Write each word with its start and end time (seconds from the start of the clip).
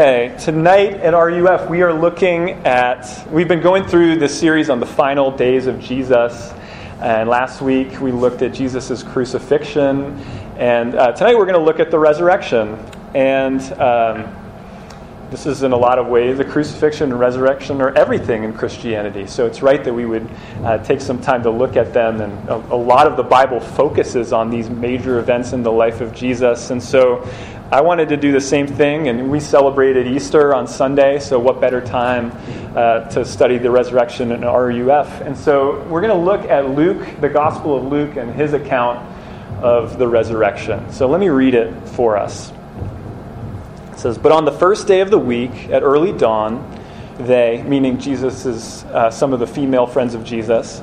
Okay, 0.00 0.34
tonight 0.38 0.94
at 0.94 1.12
RUF, 1.12 1.68
we 1.68 1.82
are 1.82 1.92
looking 1.92 2.52
at, 2.66 3.30
we've 3.30 3.48
been 3.48 3.60
going 3.60 3.84
through 3.84 4.16
this 4.16 4.40
series 4.40 4.70
on 4.70 4.80
the 4.80 4.86
final 4.86 5.30
days 5.30 5.66
of 5.66 5.78
Jesus. 5.78 6.54
And 7.02 7.28
last 7.28 7.60
week 7.60 8.00
we 8.00 8.10
looked 8.10 8.40
at 8.40 8.54
Jesus' 8.54 9.02
crucifixion. 9.02 10.18
And 10.56 10.94
uh, 10.94 11.12
tonight 11.12 11.36
we're 11.36 11.44
going 11.44 11.58
to 11.58 11.62
look 11.62 11.80
at 11.80 11.90
the 11.90 11.98
resurrection. 11.98 12.78
And 13.14 13.60
um, 13.74 14.34
this 15.30 15.44
is 15.44 15.64
in 15.64 15.72
a 15.72 15.76
lot 15.76 15.98
of 15.98 16.06
ways, 16.06 16.38
the 16.38 16.46
crucifixion 16.46 17.10
and 17.10 17.20
resurrection 17.20 17.82
are 17.82 17.94
everything 17.94 18.42
in 18.44 18.54
Christianity. 18.54 19.26
So 19.26 19.44
it's 19.44 19.60
right 19.60 19.84
that 19.84 19.92
we 19.92 20.06
would 20.06 20.30
uh, 20.64 20.78
take 20.78 21.02
some 21.02 21.20
time 21.20 21.42
to 21.42 21.50
look 21.50 21.76
at 21.76 21.92
them. 21.92 22.22
And 22.22 22.48
a, 22.48 22.54
a 22.54 22.74
lot 22.74 23.06
of 23.06 23.18
the 23.18 23.22
Bible 23.22 23.60
focuses 23.60 24.32
on 24.32 24.48
these 24.48 24.70
major 24.70 25.18
events 25.18 25.52
in 25.52 25.62
the 25.62 25.70
life 25.70 26.00
of 26.00 26.14
Jesus. 26.14 26.70
And 26.70 26.82
so 26.82 27.28
I 27.72 27.82
wanted 27.82 28.08
to 28.08 28.16
do 28.16 28.32
the 28.32 28.40
same 28.40 28.66
thing, 28.66 29.06
and 29.06 29.30
we 29.30 29.38
celebrated 29.38 30.08
Easter 30.08 30.52
on 30.52 30.66
Sunday, 30.66 31.20
so 31.20 31.38
what 31.38 31.60
better 31.60 31.80
time 31.80 32.32
uh, 32.76 33.08
to 33.10 33.24
study 33.24 33.58
the 33.58 33.70
resurrection 33.70 34.32
in 34.32 34.40
RUF? 34.40 35.20
And 35.20 35.38
so 35.38 35.80
we're 35.84 36.00
going 36.00 36.12
to 36.12 36.24
look 36.24 36.50
at 36.50 36.70
Luke, 36.70 37.06
the 37.20 37.28
Gospel 37.28 37.76
of 37.76 37.84
Luke, 37.84 38.16
and 38.16 38.34
his 38.34 38.54
account 38.54 38.98
of 39.62 40.00
the 40.00 40.08
resurrection. 40.08 40.92
So 40.92 41.06
let 41.06 41.20
me 41.20 41.28
read 41.28 41.54
it 41.54 41.72
for 41.90 42.16
us. 42.16 42.52
It 43.92 44.00
says, 44.00 44.18
But 44.18 44.32
on 44.32 44.44
the 44.44 44.52
first 44.52 44.88
day 44.88 45.00
of 45.00 45.12
the 45.12 45.18
week, 45.18 45.68
at 45.68 45.84
early 45.84 46.12
dawn, 46.12 46.76
they, 47.18 47.62
meaning 47.62 48.00
Jesus 48.00 48.84
uh, 48.86 49.12
some 49.12 49.32
of 49.32 49.38
the 49.38 49.46
female 49.46 49.86
friends 49.86 50.14
of 50.14 50.24
Jesus, 50.24 50.82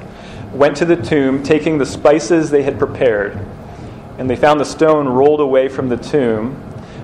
went 0.54 0.78
to 0.78 0.86
the 0.86 0.96
tomb, 0.96 1.44
taking 1.44 1.80
the 1.80 1.86
spices 1.86 2.50
they 2.50 2.64
had 2.64 2.80
prepared. 2.80 3.38
And 4.18 4.30
they 4.30 4.38
found 4.38 4.62
the 4.62 4.66
stone 4.66 5.06
rolled 5.10 5.42
away 5.42 5.68
from 5.68 5.90
the 5.90 5.98
tomb. 5.98 6.64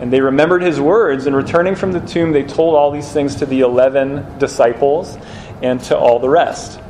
And 0.00 0.12
they 0.12 0.20
remembered 0.20 0.62
his 0.62 0.78
words, 0.78 1.26
and 1.26 1.34
returning 1.34 1.74
from 1.74 1.92
the 1.92 2.00
tomb, 2.00 2.32
they 2.32 2.42
told 2.42 2.74
all 2.74 2.90
these 2.90 3.10
things 3.10 3.36
to 3.36 3.46
the 3.46 3.60
eleven 3.60 4.38
disciples 4.38 5.16
and 5.62 5.80
to 5.84 5.96
all 5.96 6.18
the 6.18 6.28
rest. 6.28 6.80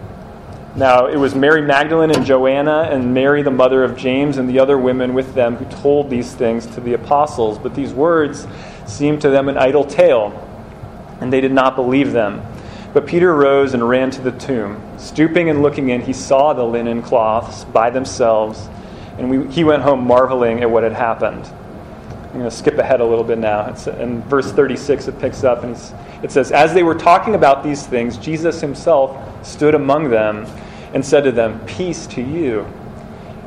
Now, 0.74 1.06
it 1.06 1.16
was 1.16 1.34
Mary 1.34 1.62
Magdalene 1.62 2.10
and 2.10 2.26
Joanna 2.26 2.88
and 2.90 3.14
Mary, 3.14 3.42
the 3.42 3.50
mother 3.50 3.82
of 3.82 3.96
James, 3.96 4.36
and 4.36 4.48
the 4.48 4.58
other 4.58 4.76
women 4.76 5.14
with 5.14 5.34
them 5.34 5.56
who 5.56 5.64
told 5.80 6.10
these 6.10 6.34
things 6.34 6.66
to 6.66 6.80
the 6.80 6.92
apostles. 6.94 7.58
But 7.58 7.74
these 7.74 7.94
words 7.94 8.46
seemed 8.86 9.22
to 9.22 9.30
them 9.30 9.48
an 9.48 9.56
idle 9.56 9.84
tale, 9.84 10.34
and 11.20 11.32
they 11.32 11.40
did 11.40 11.52
not 11.52 11.76
believe 11.76 12.12
them. 12.12 12.42
But 12.92 13.06
Peter 13.06 13.34
rose 13.34 13.72
and 13.72 13.88
ran 13.88 14.10
to 14.10 14.20
the 14.20 14.32
tomb. 14.32 14.82
Stooping 14.98 15.48
and 15.48 15.62
looking 15.62 15.88
in, 15.90 16.02
he 16.02 16.12
saw 16.12 16.52
the 16.52 16.64
linen 16.64 17.02
cloths 17.02 17.64
by 17.64 17.88
themselves, 17.88 18.68
and 19.16 19.30
we, 19.30 19.50
he 19.52 19.64
went 19.64 19.82
home 19.82 20.06
marveling 20.06 20.60
at 20.62 20.70
what 20.70 20.82
had 20.82 20.92
happened. 20.92 21.48
I'm 22.36 22.40
going 22.40 22.50
to 22.50 22.56
skip 22.58 22.76
ahead 22.76 23.00
a 23.00 23.04
little 23.04 23.24
bit 23.24 23.38
now. 23.38 23.66
It's 23.70 23.86
in 23.86 24.20
verse 24.24 24.52
36, 24.52 25.08
it 25.08 25.18
picks 25.18 25.42
up 25.42 25.64
and 25.64 25.74
it 26.22 26.30
says, 26.30 26.52
As 26.52 26.74
they 26.74 26.82
were 26.82 26.94
talking 26.94 27.34
about 27.34 27.64
these 27.64 27.86
things, 27.86 28.18
Jesus 28.18 28.60
himself 28.60 29.16
stood 29.42 29.74
among 29.74 30.10
them 30.10 30.44
and 30.92 31.02
said 31.02 31.24
to 31.24 31.32
them, 31.32 31.58
Peace 31.64 32.06
to 32.08 32.20
you. 32.20 32.66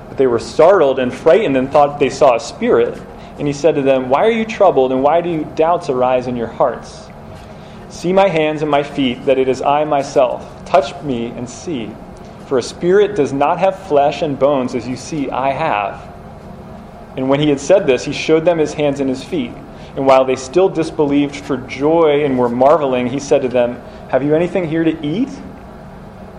But 0.07 0.17
they 0.17 0.25
were 0.25 0.39
startled 0.39 0.97
and 0.97 1.13
frightened 1.13 1.55
and 1.55 1.72
thought 1.72 2.00
they 2.00 2.09
saw 2.09 2.35
a 2.35 2.39
spirit. 2.39 3.00
And 3.38 3.45
he 3.45 3.53
said 3.53 3.75
to 3.75 3.83
them, 3.83 4.09
Why 4.09 4.25
are 4.25 4.31
you 4.31 4.44
troubled 4.44 4.91
and 4.91 5.03
why 5.03 5.21
do 5.21 5.45
doubts 5.53 5.89
arise 5.89 6.25
in 6.25 6.35
your 6.35 6.47
hearts? 6.47 7.09
See 7.89 8.11
my 8.11 8.27
hands 8.27 8.63
and 8.63 8.71
my 8.71 8.81
feet, 8.81 9.23
that 9.27 9.38
it 9.38 9.47
is 9.47 9.61
I 9.61 9.83
myself. 9.83 10.66
Touch 10.66 11.00
me 11.03 11.27
and 11.27 11.47
see. 11.47 11.91
For 12.47 12.57
a 12.57 12.63
spirit 12.63 13.16
does 13.16 13.33
not 13.33 13.59
have 13.59 13.88
flesh 13.88 14.23
and 14.23 14.39
bones 14.39 14.73
as 14.73 14.88
you 14.88 14.95
see 14.95 15.29
I 15.29 15.51
have. 15.51 16.08
And 17.17 17.29
when 17.29 17.39
he 17.39 17.49
had 17.49 17.59
said 17.59 17.87
this, 17.87 18.05
he 18.05 18.13
showed 18.13 18.45
them 18.45 18.57
his 18.57 18.73
hands 18.73 18.99
and 18.99 19.09
his 19.09 19.23
feet. 19.23 19.51
And 19.95 20.05
while 20.05 20.23
they 20.23 20.35
still 20.35 20.69
disbelieved 20.69 21.35
for 21.35 21.57
joy 21.57 22.23
and 22.23 22.37
were 22.37 22.49
marveling, 22.49 23.07
he 23.07 23.19
said 23.19 23.41
to 23.41 23.49
them, 23.49 23.81
Have 24.09 24.23
you 24.23 24.35
anything 24.35 24.67
here 24.67 24.83
to 24.83 25.05
eat? 25.05 25.29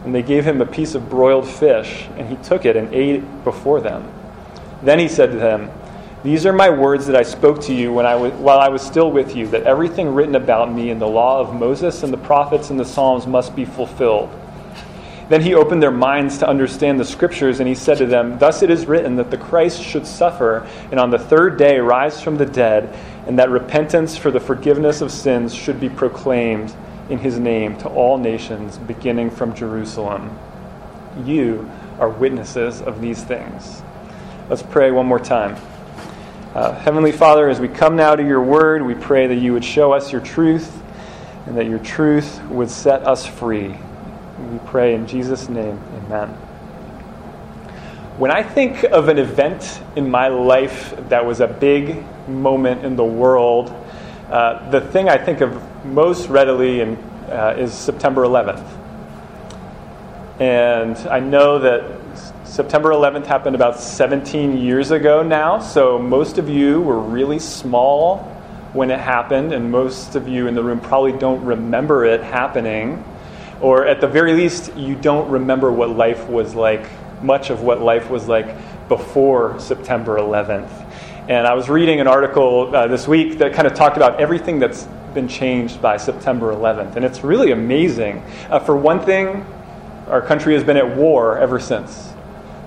And 0.04 0.14
they 0.14 0.22
gave 0.22 0.44
him 0.44 0.60
a 0.60 0.66
piece 0.66 0.94
of 0.94 1.10
broiled 1.10 1.48
fish, 1.48 2.06
and 2.16 2.28
he 2.28 2.36
took 2.36 2.64
it 2.64 2.76
and 2.76 2.92
ate 2.94 3.16
it 3.16 3.44
before 3.44 3.80
them. 3.80 4.10
Then 4.82 4.98
he 4.98 5.08
said 5.08 5.32
to 5.32 5.36
them, 5.36 5.70
These 6.22 6.46
are 6.46 6.52
my 6.52 6.70
words 6.70 7.06
that 7.06 7.16
I 7.16 7.22
spoke 7.22 7.60
to 7.62 7.74
you 7.74 7.92
when 7.92 8.06
I 8.06 8.14
was, 8.14 8.32
while 8.34 8.60
I 8.60 8.68
was 8.68 8.80
still 8.80 9.10
with 9.10 9.36
you, 9.36 9.46
that 9.48 9.64
everything 9.64 10.14
written 10.14 10.36
about 10.36 10.72
me 10.72 10.90
in 10.90 10.98
the 10.98 11.08
law 11.08 11.40
of 11.40 11.54
Moses 11.54 12.02
and 12.02 12.12
the 12.12 12.18
prophets 12.18 12.70
and 12.70 12.80
the 12.80 12.84
Psalms 12.84 13.26
must 13.26 13.54
be 13.54 13.66
fulfilled. 13.66 14.30
Then 15.30 15.42
he 15.42 15.54
opened 15.54 15.80
their 15.80 15.92
minds 15.92 16.38
to 16.38 16.48
understand 16.48 16.98
the 16.98 17.04
scriptures, 17.04 17.60
and 17.60 17.68
he 17.68 17.76
said 17.76 17.98
to 17.98 18.06
them, 18.06 18.36
Thus 18.40 18.64
it 18.64 18.70
is 18.70 18.86
written 18.86 19.14
that 19.14 19.30
the 19.30 19.38
Christ 19.38 19.80
should 19.80 20.04
suffer, 20.04 20.68
and 20.90 20.98
on 20.98 21.10
the 21.10 21.20
third 21.20 21.56
day 21.56 21.78
rise 21.78 22.20
from 22.20 22.36
the 22.36 22.44
dead, 22.44 22.92
and 23.28 23.38
that 23.38 23.48
repentance 23.48 24.16
for 24.16 24.32
the 24.32 24.40
forgiveness 24.40 25.00
of 25.00 25.12
sins 25.12 25.54
should 25.54 25.78
be 25.78 25.88
proclaimed 25.88 26.74
in 27.10 27.18
his 27.18 27.38
name 27.38 27.78
to 27.78 27.88
all 27.88 28.18
nations, 28.18 28.76
beginning 28.76 29.30
from 29.30 29.54
Jerusalem. 29.54 30.36
You 31.24 31.70
are 32.00 32.08
witnesses 32.08 32.82
of 32.82 33.00
these 33.00 33.22
things. 33.22 33.82
Let's 34.48 34.64
pray 34.64 34.90
one 34.90 35.06
more 35.06 35.20
time. 35.20 35.56
Uh, 36.56 36.72
Heavenly 36.72 37.12
Father, 37.12 37.48
as 37.48 37.60
we 37.60 37.68
come 37.68 37.94
now 37.94 38.16
to 38.16 38.26
your 38.26 38.42
word, 38.42 38.82
we 38.82 38.96
pray 38.96 39.28
that 39.28 39.36
you 39.36 39.52
would 39.52 39.64
show 39.64 39.92
us 39.92 40.10
your 40.10 40.22
truth 40.22 40.82
and 41.46 41.56
that 41.56 41.66
your 41.66 41.78
truth 41.78 42.42
would 42.46 42.68
set 42.68 43.06
us 43.06 43.24
free. 43.24 43.76
We 44.48 44.58
pray 44.60 44.94
in 44.94 45.06
Jesus' 45.06 45.48
name, 45.50 45.78
amen. 45.96 46.28
When 48.16 48.30
I 48.30 48.42
think 48.42 48.84
of 48.84 49.08
an 49.08 49.18
event 49.18 49.82
in 49.96 50.10
my 50.10 50.28
life 50.28 50.94
that 51.10 51.24
was 51.24 51.40
a 51.40 51.46
big 51.46 52.04
moment 52.26 52.84
in 52.84 52.96
the 52.96 53.04
world, 53.04 53.70
uh, 54.30 54.70
the 54.70 54.80
thing 54.80 55.08
I 55.08 55.18
think 55.18 55.42
of 55.42 55.62
most 55.84 56.28
readily 56.28 56.80
in, 56.80 56.96
uh, 57.28 57.54
is 57.58 57.72
September 57.74 58.22
11th. 58.22 58.64
And 60.40 60.96
I 61.08 61.20
know 61.20 61.58
that 61.58 61.84
September 62.44 62.90
11th 62.90 63.26
happened 63.26 63.54
about 63.54 63.78
17 63.78 64.56
years 64.56 64.90
ago 64.90 65.22
now, 65.22 65.58
so 65.58 65.98
most 65.98 66.38
of 66.38 66.48
you 66.48 66.80
were 66.80 66.98
really 66.98 67.38
small 67.38 68.18
when 68.72 68.90
it 68.90 69.00
happened, 69.00 69.52
and 69.52 69.70
most 69.70 70.16
of 70.16 70.26
you 70.26 70.46
in 70.46 70.54
the 70.54 70.62
room 70.62 70.80
probably 70.80 71.12
don't 71.12 71.44
remember 71.44 72.06
it 72.06 72.22
happening 72.22 73.04
or 73.60 73.86
at 73.86 74.00
the 74.00 74.06
very 74.06 74.32
least, 74.32 74.74
you 74.74 74.94
don't 74.94 75.30
remember 75.30 75.70
what 75.70 75.90
life 75.90 76.26
was 76.28 76.54
like, 76.54 76.86
much 77.22 77.50
of 77.50 77.62
what 77.62 77.80
life 77.80 78.08
was 78.08 78.26
like 78.26 78.56
before 78.88 79.58
September 79.60 80.16
11th. 80.16 80.70
And 81.28 81.46
I 81.46 81.54
was 81.54 81.68
reading 81.68 82.00
an 82.00 82.06
article 82.06 82.74
uh, 82.74 82.88
this 82.88 83.06
week 83.06 83.38
that 83.38 83.52
kind 83.52 83.66
of 83.66 83.74
talked 83.74 83.96
about 83.96 84.20
everything 84.20 84.58
that's 84.58 84.84
been 85.14 85.28
changed 85.28 85.82
by 85.82 85.96
September 85.96 86.52
11th. 86.52 86.96
And 86.96 87.04
it's 87.04 87.22
really 87.22 87.52
amazing. 87.52 88.22
Uh, 88.48 88.58
for 88.58 88.76
one 88.76 89.00
thing, 89.00 89.44
our 90.08 90.22
country 90.22 90.54
has 90.54 90.64
been 90.64 90.76
at 90.76 90.96
war 90.96 91.38
ever 91.38 91.60
since. 91.60 92.12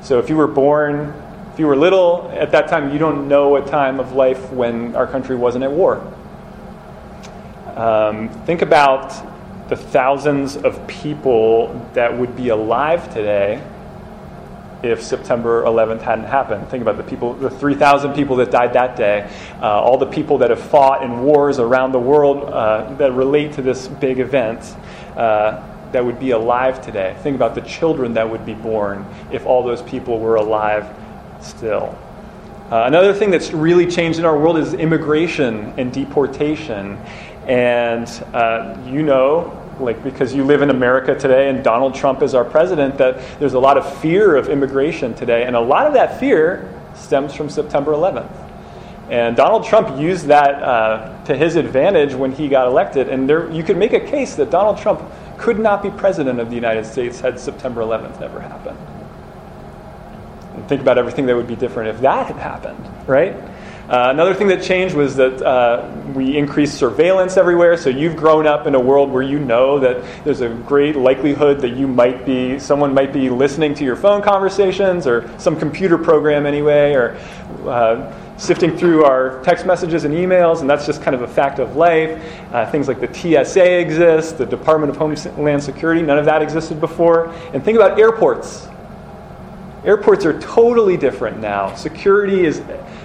So 0.01 0.19
if 0.19 0.29
you 0.29 0.37
were 0.37 0.47
born, 0.47 1.13
if 1.53 1.59
you 1.59 1.67
were 1.67 1.75
little 1.75 2.29
at 2.33 2.51
that 2.51 2.67
time, 2.67 2.93
you 2.93 2.99
don't 2.99 3.27
know 3.27 3.55
a 3.55 3.65
time 3.67 3.99
of 3.99 4.13
life 4.13 4.51
when 4.51 4.95
our 4.95 5.07
country 5.07 5.35
wasn't 5.35 5.63
at 5.63 5.71
war. 5.71 6.01
Um, 7.75 8.29
think 8.45 8.61
about 8.61 9.32
the 9.73 9.81
thousands 9.81 10.55
of 10.55 10.85
people 10.85 11.89
that 11.93 12.15
would 12.15 12.35
be 12.35 12.49
alive 12.49 13.11
today 13.11 13.59
if 14.83 15.01
September 15.01 15.63
11th 15.63 16.01
hadn't 16.01 16.25
happened. 16.25 16.69
Think 16.69 16.83
about 16.83 16.97
the 16.97 17.03
people, 17.03 17.33
the 17.33 17.49
3,000 17.49 18.13
people 18.13 18.35
that 18.35 18.51
died 18.51 18.73
that 18.73 18.95
day, 18.95 19.27
uh, 19.63 19.81
all 19.81 19.97
the 19.97 20.05
people 20.05 20.37
that 20.37 20.51
have 20.51 20.61
fought 20.61 21.01
in 21.01 21.23
wars 21.23 21.57
around 21.57 21.91
the 21.91 21.99
world 21.99 22.43
uh, 22.43 22.93
that 22.97 23.13
relate 23.13 23.53
to 23.53 23.63
this 23.63 23.87
big 23.87 24.19
event. 24.19 24.61
Uh, 25.17 25.67
that 25.91 26.03
would 26.03 26.19
be 26.19 26.31
alive 26.31 26.83
today. 26.83 27.15
Think 27.21 27.35
about 27.35 27.53
the 27.53 27.61
children 27.61 28.15
that 28.15 28.27
would 28.27 28.45
be 28.47 28.55
born 28.55 29.05
if 29.31 29.45
all 29.45 29.63
those 29.63 29.83
people 29.83 30.19
were 30.19 30.35
alive 30.35 30.87
still. 31.39 31.97
Uh, 32.71 32.83
another 32.85 33.13
thing 33.13 33.29
that's 33.29 33.51
really 33.53 33.85
changed 33.85 34.17
in 34.17 34.25
our 34.25 34.35
world 34.35 34.57
is 34.57 34.73
immigration 34.73 35.71
and 35.77 35.93
deportation. 35.93 36.97
And 37.47 38.07
uh, 38.33 38.75
you 38.87 39.03
know, 39.03 39.62
like 39.79 40.03
because 40.03 40.33
you 40.33 40.43
live 40.43 40.61
in 40.61 40.69
America 40.69 41.15
today 41.15 41.49
and 41.49 41.63
Donald 41.63 41.95
Trump 41.95 42.21
is 42.21 42.33
our 42.35 42.45
president, 42.45 42.97
that 42.97 43.39
there's 43.39 43.53
a 43.53 43.59
lot 43.59 43.77
of 43.77 43.97
fear 43.99 44.35
of 44.35 44.49
immigration 44.49 45.13
today. 45.13 45.43
And 45.43 45.55
a 45.55 45.61
lot 45.61 45.87
of 45.87 45.93
that 45.93 46.19
fear 46.19 46.73
stems 46.95 47.33
from 47.33 47.49
September 47.49 47.91
11th. 47.91 48.31
And 49.09 49.35
Donald 49.35 49.65
Trump 49.65 49.99
used 49.99 50.27
that 50.27 50.63
uh, 50.63 51.23
to 51.25 51.35
his 51.35 51.55
advantage 51.55 52.13
when 52.13 52.31
he 52.31 52.47
got 52.47 52.67
elected. 52.67 53.09
And 53.09 53.29
there, 53.29 53.51
you 53.51 53.63
could 53.63 53.77
make 53.77 53.93
a 53.93 53.99
case 53.99 54.35
that 54.35 54.49
Donald 54.49 54.77
Trump 54.77 55.01
could 55.37 55.59
not 55.59 55.83
be 55.83 55.89
president 55.89 56.39
of 56.39 56.49
the 56.49 56.55
United 56.55 56.85
States 56.85 57.19
had 57.19 57.39
September 57.39 57.81
11th 57.81 58.19
never 58.19 58.39
happened. 58.39 58.77
And 60.55 60.67
think 60.69 60.81
about 60.81 60.97
everything 60.97 61.25
that 61.25 61.35
would 61.35 61.47
be 61.47 61.55
different 61.55 61.89
if 61.89 62.01
that 62.01 62.27
had 62.27 62.37
happened, 62.37 63.07
right? 63.07 63.35
Uh, 63.89 64.07
another 64.11 64.33
thing 64.33 64.47
that 64.47 64.63
changed 64.63 64.95
was 64.95 65.17
that 65.17 65.41
uh, 65.41 65.91
we 66.15 66.37
increased 66.37 66.75
surveillance 66.75 67.35
everywhere. 67.35 67.75
So 67.75 67.89
you've 67.89 68.15
grown 68.15 68.47
up 68.47 68.65
in 68.65 68.75
a 68.75 68.79
world 68.79 69.11
where 69.11 69.23
you 69.23 69.39
know 69.39 69.77
that 69.79 70.23
there's 70.23 70.39
a 70.39 70.49
great 70.49 70.95
likelihood 70.95 71.59
that 71.61 71.75
you 71.75 71.85
might 71.85 72.25
be, 72.25 72.59
someone 72.59 72.93
might 72.93 73.11
be 73.11 73.29
listening 73.29 73.73
to 73.75 73.83
your 73.83 73.97
phone 73.97 74.21
conversations 74.21 75.05
or 75.05 75.29
some 75.37 75.59
computer 75.59 75.97
program 75.97 76.45
anyway, 76.45 76.93
or 76.93 77.17
uh, 77.67 78.37
sifting 78.37 78.77
through 78.77 79.03
our 79.03 79.43
text 79.43 79.65
messages 79.65 80.05
and 80.05 80.13
emails, 80.13 80.61
and 80.61 80.69
that's 80.69 80.85
just 80.85 81.01
kind 81.01 81.13
of 81.13 81.21
a 81.21 81.27
fact 81.27 81.59
of 81.59 81.75
life. 81.75 82.21
Uh, 82.53 82.69
things 82.71 82.87
like 82.87 83.01
the 83.01 83.13
TSA 83.13 83.79
exist, 83.79 84.37
the 84.37 84.45
Department 84.45 84.91
of 84.91 84.97
Homeland 84.97 85.61
Security, 85.61 86.01
none 86.01 86.17
of 86.17 86.25
that 86.25 86.41
existed 86.41 86.79
before. 86.79 87.27
And 87.53 87.61
think 87.63 87.75
about 87.75 87.99
airports. 87.99 88.67
Airports 89.83 90.25
are 90.25 90.39
totally 90.39 90.95
different 90.95 91.41
now. 91.41 91.75
Security 91.75 92.45
is 92.45 92.61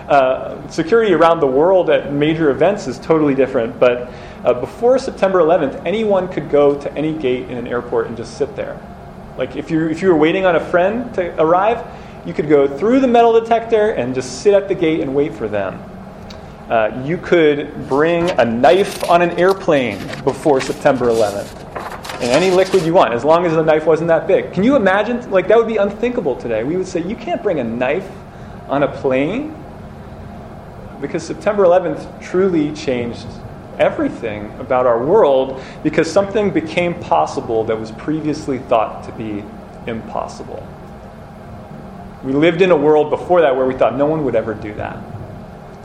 uh, 0.09 0.67
security 0.69 1.13
around 1.13 1.41
the 1.41 1.47
world 1.47 1.91
at 1.91 2.13
major 2.13 2.51
events 2.51 2.87
is 2.87 2.99
totally 2.99 3.35
different. 3.35 3.79
But 3.79 4.11
uh, 4.45 4.55
before 4.55 4.99
September 4.99 5.41
11th, 5.41 5.85
anyone 5.85 6.29
could 6.29 6.51
go 6.51 6.81
to 6.81 6.93
any 6.95 7.13
gate 7.13 7.51
in 7.51 7.59
an 7.59 7.67
airport 7.67 8.07
and 8.07 8.17
just 8.17 8.39
sit 8.39 8.57
there. 8.57 8.81
Like 9.37 9.57
if 9.57 9.71
you 9.71 9.89
if 9.89 10.03
you 10.03 10.09
were 10.09 10.17
waiting 10.17 10.47
on 10.47 10.57
a 10.57 10.71
friend 10.71 11.15
to 11.15 11.41
arrive, 11.41 11.87
you 12.27 12.33
could 12.33 12.49
go 12.49 12.67
through 12.67 13.01
the 13.01 13.07
metal 13.07 13.39
detector 13.39 13.91
and 13.91 14.15
just 14.15 14.43
sit 14.43 14.55
at 14.55 14.67
the 14.69 14.75
gate 14.75 15.01
and 15.01 15.15
wait 15.15 15.35
for 15.35 15.47
them. 15.47 15.81
Uh, 16.69 17.03
you 17.05 17.17
could 17.17 17.89
bring 17.89 18.29
a 18.31 18.45
knife 18.45 19.09
on 19.09 19.23
an 19.23 19.31
airplane 19.39 19.99
before 20.25 20.61
September 20.61 21.07
11th. 21.07 21.65
And 22.21 22.25
any 22.25 22.51
liquid 22.51 22.83
you 22.83 22.93
want, 22.93 23.15
as 23.15 23.25
long 23.25 23.47
as 23.47 23.53
the 23.53 23.63
knife 23.63 23.87
wasn't 23.87 24.09
that 24.09 24.27
big. 24.27 24.53
Can 24.53 24.65
you 24.65 24.75
imagine? 24.75 25.31
Like, 25.31 25.49
that 25.49 25.57
would 25.57 25.69
be 25.69 25.77
unthinkable 25.77 26.35
today. 26.37 26.65
We 26.65 26.77
would 26.77 26.87
say, 26.87 27.01
you 27.01 27.15
can't 27.15 27.43
bring 27.43 27.61
a 27.61 27.65
knife 27.65 28.11
on 28.69 28.83
a 28.83 28.89
plane 28.89 29.55
because 31.01 31.23
September 31.23 31.65
11th 31.65 32.23
truly 32.23 32.73
changed 32.75 33.27
everything 33.79 34.53
about 34.59 34.87
our 34.87 35.05
world 35.05 35.63
because 35.83 36.11
something 36.11 36.51
became 36.51 36.95
possible 36.95 37.65
that 37.65 37.79
was 37.79 37.93
previously 37.93 38.59
thought 38.59 39.05
to 39.05 39.13
be 39.13 39.45
impossible. 39.87 40.67
We 42.25 42.33
lived 42.33 42.63
in 42.63 42.73
a 42.73 42.77
world 42.77 43.11
before 43.11 43.41
that 43.43 43.55
where 43.55 43.67
we 43.67 43.75
thought 43.75 43.97
no 43.97 44.07
one 44.07 44.25
would 44.25 44.35
ever 44.35 44.55
do 44.55 44.75
that. 44.75 44.99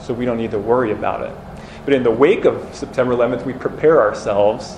So 0.01 0.13
we 0.13 0.25
don't 0.25 0.37
need 0.37 0.51
to 0.51 0.59
worry 0.59 0.91
about 0.91 1.21
it. 1.21 1.33
But 1.85 1.93
in 1.93 2.03
the 2.03 2.11
wake 2.11 2.45
of 2.45 2.73
September 2.73 3.13
11th, 3.13 3.45
we 3.45 3.53
prepare 3.53 4.01
ourselves 4.01 4.77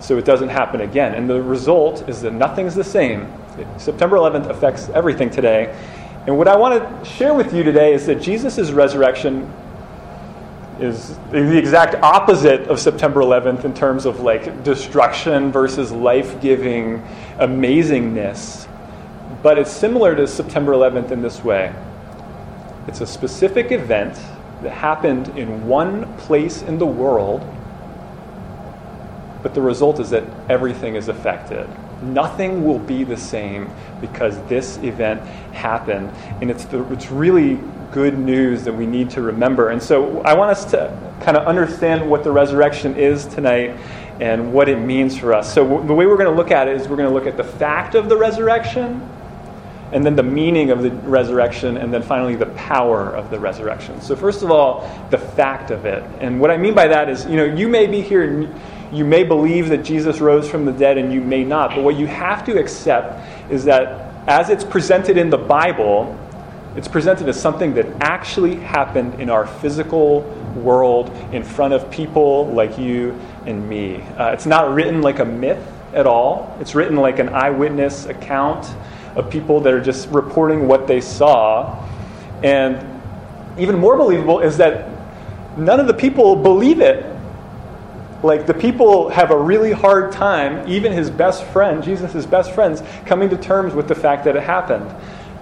so 0.00 0.16
it 0.18 0.24
doesn't 0.24 0.50
happen 0.50 0.82
again. 0.82 1.14
And 1.14 1.28
the 1.28 1.42
result 1.42 2.08
is 2.08 2.22
that 2.22 2.32
nothing's 2.32 2.74
the 2.74 2.84
same. 2.84 3.32
September 3.78 4.16
11th 4.16 4.48
affects 4.48 4.88
everything 4.90 5.30
today. 5.30 5.74
And 6.26 6.36
what 6.36 6.48
I 6.48 6.56
want 6.56 7.04
to 7.04 7.10
share 7.10 7.34
with 7.34 7.54
you 7.54 7.62
today 7.62 7.94
is 7.94 8.06
that 8.06 8.20
Jesus' 8.20 8.70
resurrection 8.72 9.52
is 10.80 11.16
the 11.30 11.56
exact 11.56 11.94
opposite 12.02 12.62
of 12.68 12.80
September 12.80 13.20
11th 13.20 13.64
in 13.64 13.72
terms 13.72 14.04
of 14.04 14.20
like 14.20 14.62
destruction 14.64 15.52
versus 15.52 15.92
life 15.92 16.40
giving 16.40 17.00
amazingness. 17.38 18.68
But 19.42 19.58
it's 19.58 19.70
similar 19.70 20.14
to 20.16 20.26
September 20.26 20.72
11th 20.72 21.12
in 21.12 21.22
this 21.22 21.42
way 21.44 21.72
it's 22.86 23.00
a 23.00 23.06
specific 23.06 23.72
event 23.72 24.14
that 24.62 24.70
happened 24.70 25.28
in 25.36 25.66
one 25.66 26.16
place 26.18 26.62
in 26.62 26.78
the 26.78 26.86
world, 26.86 27.44
but 29.42 29.54
the 29.54 29.60
result 29.60 29.98
is 29.98 30.10
that 30.10 30.24
everything 30.48 30.94
is 30.94 31.08
affected. 31.08 31.68
Nothing 32.02 32.64
will 32.64 32.78
be 32.78 33.04
the 33.04 33.16
same 33.16 33.70
because 34.00 34.38
this 34.48 34.76
event 34.78 35.20
happened. 35.52 36.10
And 36.40 36.50
it's, 36.50 36.64
the, 36.66 36.84
it's 36.92 37.10
really 37.10 37.58
good 37.92 38.18
news 38.18 38.64
that 38.64 38.72
we 38.74 38.86
need 38.86 39.10
to 39.10 39.22
remember. 39.22 39.70
And 39.70 39.82
so 39.82 40.20
I 40.20 40.34
want 40.34 40.50
us 40.50 40.64
to 40.72 41.16
kind 41.20 41.36
of 41.36 41.46
understand 41.46 42.08
what 42.08 42.24
the 42.24 42.32
resurrection 42.32 42.96
is 42.96 43.26
tonight 43.26 43.70
and 44.20 44.52
what 44.52 44.68
it 44.68 44.76
means 44.76 45.18
for 45.18 45.32
us. 45.32 45.52
So 45.52 45.64
the 45.82 45.94
way 45.94 46.06
we're 46.06 46.16
going 46.16 46.30
to 46.30 46.36
look 46.36 46.50
at 46.50 46.68
it 46.68 46.80
is 46.80 46.88
we're 46.88 46.96
going 46.96 47.08
to 47.08 47.14
look 47.14 47.26
at 47.26 47.36
the 47.36 47.44
fact 47.44 47.94
of 47.94 48.08
the 48.08 48.16
resurrection 48.16 49.08
and 49.92 50.04
then 50.04 50.16
the 50.16 50.22
meaning 50.22 50.70
of 50.70 50.82
the 50.82 50.90
resurrection, 50.90 51.76
and 51.76 51.94
then 51.94 52.02
finally 52.02 52.34
the 52.34 52.46
power 52.46 53.14
of 53.14 53.30
the 53.30 53.38
resurrection. 53.38 54.00
So, 54.00 54.16
first 54.16 54.42
of 54.42 54.50
all, 54.50 54.80
the 55.10 55.18
fact 55.18 55.70
of 55.70 55.86
it. 55.86 56.02
And 56.20 56.40
what 56.40 56.50
I 56.50 56.56
mean 56.56 56.74
by 56.74 56.88
that 56.88 57.08
is, 57.08 57.24
you 57.26 57.36
know, 57.36 57.44
you 57.44 57.68
may 57.68 57.86
be 57.86 58.00
here 58.00 58.52
you 58.92 59.04
may 59.04 59.24
believe 59.24 59.68
that 59.68 59.78
Jesus 59.78 60.20
rose 60.20 60.48
from 60.48 60.64
the 60.64 60.72
dead, 60.72 60.98
and 60.98 61.12
you 61.12 61.20
may 61.20 61.44
not. 61.44 61.70
But 61.70 61.84
what 61.84 61.96
you 61.96 62.06
have 62.06 62.44
to 62.46 62.58
accept 62.58 63.50
is 63.50 63.64
that 63.64 64.12
as 64.28 64.50
it's 64.50 64.64
presented 64.64 65.16
in 65.16 65.30
the 65.30 65.38
Bible, 65.38 66.18
it's 66.76 66.88
presented 66.88 67.28
as 67.28 67.40
something 67.40 67.74
that 67.74 67.86
actually 68.00 68.56
happened 68.56 69.20
in 69.20 69.30
our 69.30 69.46
physical 69.46 70.20
world 70.54 71.10
in 71.32 71.42
front 71.42 71.72
of 71.72 71.90
people 71.90 72.48
like 72.48 72.76
you 72.76 73.18
and 73.46 73.66
me. 73.68 74.02
Uh, 74.18 74.32
it's 74.32 74.46
not 74.46 74.74
written 74.74 75.00
like 75.00 75.18
a 75.18 75.24
myth 75.24 75.64
at 75.94 76.06
all, 76.06 76.54
it's 76.60 76.74
written 76.74 76.96
like 76.96 77.18
an 77.18 77.30
eyewitness 77.30 78.06
account 78.06 78.66
of 79.14 79.30
people 79.30 79.60
that 79.60 79.72
are 79.72 79.80
just 79.80 80.08
reporting 80.10 80.68
what 80.68 80.86
they 80.86 81.00
saw. 81.00 81.82
And 82.42 83.00
even 83.58 83.78
more 83.78 83.96
believable 83.96 84.40
is 84.40 84.58
that 84.58 84.90
none 85.56 85.80
of 85.80 85.86
the 85.86 85.94
people 85.94 86.36
believe 86.36 86.80
it. 86.80 87.15
Like 88.22 88.46
the 88.46 88.54
people 88.54 89.08
have 89.10 89.30
a 89.30 89.38
really 89.38 89.72
hard 89.72 90.12
time, 90.12 90.66
even 90.68 90.92
his 90.92 91.10
best 91.10 91.44
friend, 91.44 91.82
Jesus' 91.82 92.26
best 92.26 92.52
friends, 92.52 92.82
coming 93.04 93.28
to 93.30 93.36
terms 93.36 93.74
with 93.74 93.88
the 93.88 93.94
fact 93.94 94.24
that 94.24 94.36
it 94.36 94.42
happened. 94.42 94.90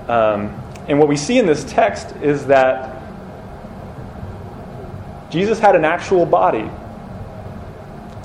Um, 0.08 0.60
and 0.88 0.98
what 0.98 1.08
we 1.08 1.16
see 1.16 1.38
in 1.38 1.46
this 1.46 1.64
text 1.64 2.14
is 2.16 2.46
that 2.46 3.02
Jesus 5.30 5.58
had 5.58 5.74
an 5.76 5.84
actual 5.84 6.26
body. 6.26 6.70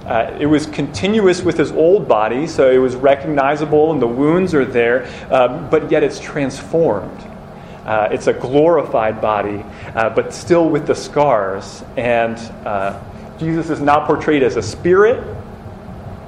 Uh, 0.05 0.35
it 0.39 0.47
was 0.47 0.65
continuous 0.65 1.41
with 1.41 1.57
his 1.57 1.71
old 1.71 2.07
body, 2.07 2.47
so 2.47 2.69
it 2.69 2.79
was 2.79 2.95
recognizable 2.95 3.91
and 3.91 4.01
the 4.01 4.07
wounds 4.07 4.53
are 4.55 4.65
there, 4.65 5.05
uh, 5.29 5.69
but 5.69 5.91
yet 5.91 6.03
it's 6.03 6.19
transformed. 6.19 7.25
Uh, 7.85 8.09
it's 8.11 8.27
a 8.27 8.33
glorified 8.33 9.21
body, 9.21 9.63
uh, 9.95 10.09
but 10.09 10.33
still 10.33 10.69
with 10.69 10.85
the 10.85 10.95
scars. 10.95 11.83
And 11.95 12.37
uh, 12.65 12.99
Jesus 13.39 13.69
is 13.69 13.79
not 13.79 14.05
portrayed 14.05 14.43
as 14.43 14.57
a 14.57 14.61
spirit. 14.61 15.23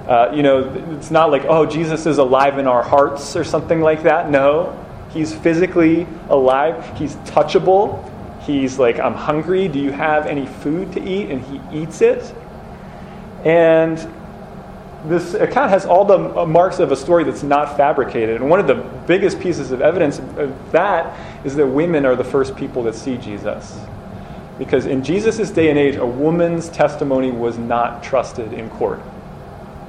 Uh, 0.07 0.31
you 0.33 0.43
know, 0.43 0.73
it's 0.95 1.11
not 1.11 1.29
like, 1.29 1.43
oh, 1.45 1.65
Jesus 1.65 2.05
is 2.05 2.17
alive 2.17 2.57
in 2.57 2.67
our 2.67 2.81
hearts 2.81 3.35
or 3.35 3.43
something 3.43 3.81
like 3.81 4.03
that. 4.03 4.29
No, 4.29 4.77
he's 5.11 5.33
physically 5.33 6.07
alive, 6.29 6.97
he's 6.97 7.15
touchable. 7.17 8.07
He's 8.41 8.79
like, 8.79 8.99
I'm 8.99 9.13
hungry. 9.13 9.67
Do 9.67 9.79
you 9.79 9.91
have 9.91 10.25
any 10.25 10.47
food 10.47 10.91
to 10.93 11.01
eat? 11.01 11.29
And 11.29 11.43
he 11.43 11.83
eats 11.83 12.01
it. 12.01 12.33
And 13.45 13.97
this 15.05 15.33
account 15.35 15.69
has 15.69 15.85
all 15.85 16.05
the 16.05 16.45
marks 16.45 16.79
of 16.79 16.91
a 16.91 16.95
story 16.95 17.23
that's 17.23 17.43
not 17.43 17.77
fabricated. 17.77 18.41
And 18.41 18.49
one 18.49 18.59
of 18.59 18.67
the 18.67 18.75
biggest 19.05 19.39
pieces 19.39 19.71
of 19.71 19.81
evidence 19.81 20.19
of 20.19 20.71
that 20.71 21.45
is 21.45 21.55
that 21.55 21.67
women 21.67 22.05
are 22.05 22.15
the 22.15 22.23
first 22.23 22.55
people 22.55 22.83
that 22.83 22.95
see 22.95 23.17
Jesus. 23.17 23.79
Because 24.61 24.85
in 24.85 25.03
Jesus' 25.03 25.49
day 25.49 25.71
and 25.71 25.79
age, 25.79 25.95
a 25.95 26.05
woman's 26.05 26.69
testimony 26.69 27.31
was 27.31 27.57
not 27.57 28.03
trusted 28.03 28.53
in 28.53 28.69
court. 28.69 28.99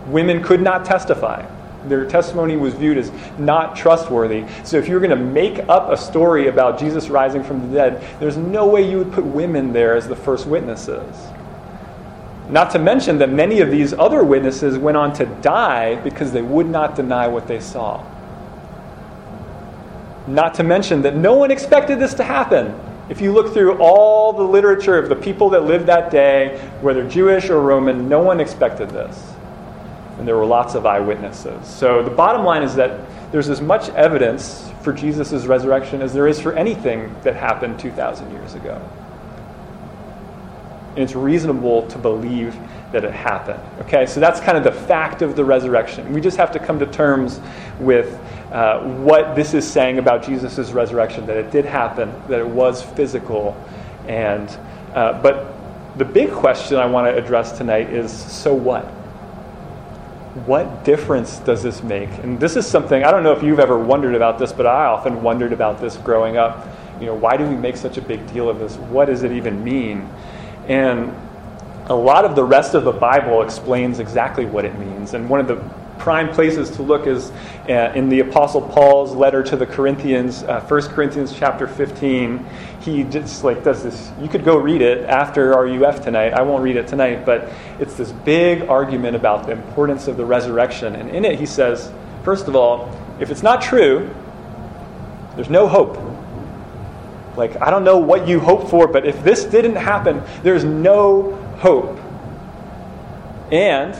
Women 0.06 0.42
could 0.42 0.62
not 0.62 0.86
testify. 0.86 1.44
Their 1.88 2.06
testimony 2.06 2.56
was 2.56 2.72
viewed 2.72 2.96
as 2.96 3.12
not 3.38 3.76
trustworthy. 3.76 4.46
So 4.64 4.78
if 4.78 4.88
you 4.88 4.94
were 4.94 5.00
going 5.00 5.10
to 5.10 5.16
make 5.22 5.58
up 5.68 5.90
a 5.90 5.96
story 5.98 6.48
about 6.48 6.78
Jesus 6.78 7.10
rising 7.10 7.44
from 7.44 7.68
the 7.68 7.74
dead, 7.76 8.02
there's 8.18 8.38
no 8.38 8.66
way 8.66 8.90
you 8.90 8.96
would 8.96 9.12
put 9.12 9.26
women 9.26 9.74
there 9.74 9.94
as 9.94 10.08
the 10.08 10.16
first 10.16 10.46
witnesses. 10.46 11.18
Not 12.48 12.70
to 12.70 12.78
mention 12.78 13.18
that 13.18 13.28
many 13.28 13.60
of 13.60 13.70
these 13.70 13.92
other 13.92 14.24
witnesses 14.24 14.78
went 14.78 14.96
on 14.96 15.12
to 15.16 15.26
die 15.42 15.96
because 15.96 16.32
they 16.32 16.40
would 16.40 16.66
not 16.66 16.96
deny 16.96 17.28
what 17.28 17.46
they 17.46 17.60
saw. 17.60 18.02
Not 20.26 20.54
to 20.54 20.62
mention 20.62 21.02
that 21.02 21.14
no 21.14 21.34
one 21.34 21.50
expected 21.50 21.98
this 21.98 22.14
to 22.14 22.24
happen. 22.24 22.74
If 23.08 23.20
you 23.20 23.32
look 23.32 23.52
through 23.52 23.78
all 23.78 24.32
the 24.32 24.42
literature 24.42 24.96
of 24.96 25.08
the 25.08 25.16
people 25.16 25.50
that 25.50 25.64
lived 25.64 25.86
that 25.86 26.10
day, 26.10 26.58
whether 26.80 27.06
Jewish 27.08 27.50
or 27.50 27.60
Roman, 27.60 28.08
no 28.08 28.20
one 28.20 28.40
expected 28.40 28.90
this. 28.90 29.18
and 30.18 30.28
there 30.28 30.36
were 30.36 30.46
lots 30.46 30.74
of 30.74 30.86
eyewitnesses. 30.86 31.66
So 31.66 32.02
the 32.02 32.10
bottom 32.10 32.44
line 32.44 32.62
is 32.62 32.74
that 32.76 33.00
there's 33.32 33.48
as 33.48 33.60
much 33.60 33.88
evidence 33.90 34.70
for 34.82 34.92
Jesus' 34.92 35.46
resurrection 35.46 36.02
as 36.02 36.12
there 36.12 36.28
is 36.28 36.40
for 36.40 36.52
anything 36.52 37.14
that 37.22 37.34
happened 37.34 37.78
2,000 37.78 38.30
years 38.30 38.54
ago. 38.54 38.80
And 40.90 40.98
it's 40.98 41.14
reasonable 41.14 41.86
to 41.88 41.98
believe 41.98 42.54
that 42.92 43.04
it 43.04 43.12
happened. 43.12 43.62
Okay, 43.80 44.04
so 44.04 44.20
that's 44.20 44.38
kind 44.40 44.58
of 44.58 44.64
the 44.64 44.72
fact 44.72 45.22
of 45.22 45.34
the 45.34 45.44
resurrection. 45.44 46.12
We 46.12 46.20
just 46.20 46.36
have 46.36 46.52
to 46.52 46.58
come 46.58 46.78
to 46.78 46.86
terms 46.86 47.40
with 47.80 48.18
uh, 48.52 48.80
what 48.80 49.34
this 49.34 49.54
is 49.54 49.70
saying 49.70 49.98
about 49.98 50.22
Jesus' 50.22 50.70
resurrection, 50.72 51.26
that 51.26 51.36
it 51.36 51.50
did 51.50 51.64
happen, 51.64 52.12
that 52.28 52.38
it 52.38 52.46
was 52.46 52.82
physical. 52.82 53.56
And, 54.06 54.48
uh, 54.94 55.20
but 55.22 55.54
the 55.96 56.04
big 56.04 56.30
question 56.30 56.76
I 56.76 56.86
want 56.86 57.06
to 57.06 57.22
address 57.22 57.56
tonight 57.56 57.90
is 57.90 58.12
so 58.12 58.54
what? 58.54 58.84
What 60.46 60.84
difference 60.84 61.38
does 61.38 61.62
this 61.62 61.82
make? 61.82 62.08
And 62.22 62.40
this 62.40 62.56
is 62.56 62.66
something, 62.66 63.04
I 63.04 63.10
don't 63.10 63.22
know 63.22 63.32
if 63.32 63.42
you've 63.42 63.60
ever 63.60 63.78
wondered 63.78 64.14
about 64.14 64.38
this, 64.38 64.52
but 64.52 64.66
I 64.66 64.86
often 64.86 65.22
wondered 65.22 65.52
about 65.52 65.80
this 65.80 65.96
growing 65.98 66.36
up. 66.36 66.66
You 67.00 67.06
know, 67.06 67.14
why 67.14 67.36
do 67.36 67.46
we 67.46 67.56
make 67.56 67.76
such 67.76 67.98
a 67.98 68.02
big 68.02 68.32
deal 68.32 68.48
of 68.48 68.58
this? 68.58 68.76
What 68.76 69.06
does 69.06 69.22
it 69.22 69.32
even 69.32 69.62
mean? 69.62 70.08
And 70.68 71.14
a 71.86 71.94
lot 71.94 72.24
of 72.24 72.36
the 72.36 72.44
rest 72.44 72.74
of 72.74 72.84
the 72.84 72.92
Bible 72.92 73.42
explains 73.42 73.98
exactly 73.98 74.46
what 74.46 74.64
it 74.64 74.78
means. 74.78 75.14
And 75.14 75.28
one 75.28 75.40
of 75.40 75.48
the 75.48 75.62
prime 76.02 76.28
places 76.28 76.68
to 76.68 76.82
look 76.82 77.06
is 77.06 77.30
uh, 77.68 77.92
in 77.94 78.08
the 78.08 78.18
Apostle 78.18 78.60
Paul's 78.60 79.14
letter 79.14 79.40
to 79.40 79.54
the 79.54 79.64
Corinthians, 79.64 80.42
uh, 80.42 80.60
1 80.60 80.82
Corinthians 80.88 81.32
chapter 81.32 81.68
15. 81.68 82.44
He 82.80 83.04
just 83.04 83.44
like 83.44 83.62
does 83.62 83.84
this. 83.84 84.10
You 84.20 84.28
could 84.28 84.44
go 84.44 84.56
read 84.56 84.82
it 84.82 85.04
after 85.04 85.54
our 85.54 85.64
RUF 85.64 86.02
tonight. 86.02 86.32
I 86.32 86.42
won't 86.42 86.64
read 86.64 86.74
it 86.74 86.88
tonight, 86.88 87.24
but 87.24 87.52
it's 87.78 87.94
this 87.94 88.10
big 88.10 88.62
argument 88.62 89.14
about 89.14 89.46
the 89.46 89.52
importance 89.52 90.08
of 90.08 90.16
the 90.16 90.24
resurrection. 90.24 90.96
And 90.96 91.08
in 91.08 91.24
it, 91.24 91.38
he 91.38 91.46
says, 91.46 91.92
first 92.24 92.48
of 92.48 92.56
all, 92.56 92.90
if 93.20 93.30
it's 93.30 93.44
not 93.44 93.62
true, 93.62 94.12
there's 95.36 95.50
no 95.50 95.68
hope. 95.68 95.98
Like, 97.36 97.62
I 97.62 97.70
don't 97.70 97.84
know 97.84 97.98
what 97.98 98.26
you 98.26 98.40
hope 98.40 98.68
for, 98.68 98.88
but 98.88 99.06
if 99.06 99.22
this 99.22 99.44
didn't 99.44 99.76
happen, 99.76 100.20
there's 100.42 100.64
no 100.64 101.36
hope. 101.60 101.96
And 103.52 103.94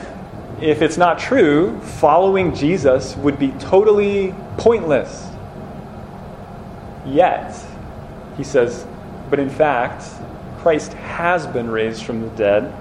if 0.63 0.81
it's 0.81 0.97
not 0.97 1.19
true, 1.19 1.77
following 1.81 2.55
Jesus 2.55 3.17
would 3.17 3.37
be 3.37 3.49
totally 3.59 4.33
pointless. 4.57 5.27
Yet, 7.05 7.53
he 8.37 8.43
says, 8.45 8.87
but 9.29 9.39
in 9.39 9.49
fact, 9.49 10.05
Christ 10.59 10.93
has 10.93 11.45
been 11.47 11.69
raised 11.69 12.03
from 12.03 12.21
the 12.21 12.29
dead. 12.29 12.73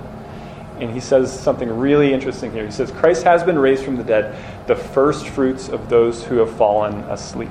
And 0.79 0.91
he 0.91 1.01
says 1.01 1.39
something 1.39 1.69
really 1.69 2.13
interesting 2.13 2.53
here. 2.53 2.65
He 2.65 2.71
says, 2.71 2.91
Christ 2.93 3.25
has 3.25 3.43
been 3.43 3.59
raised 3.59 3.85
from 3.85 3.97
the 3.97 4.05
dead, 4.05 4.37
the 4.69 4.77
first 4.77 5.27
fruits 5.29 5.69
of 5.69 5.89
those 5.89 6.25
who 6.25 6.37
have 6.39 6.57
fallen 6.57 6.95
asleep. 7.11 7.51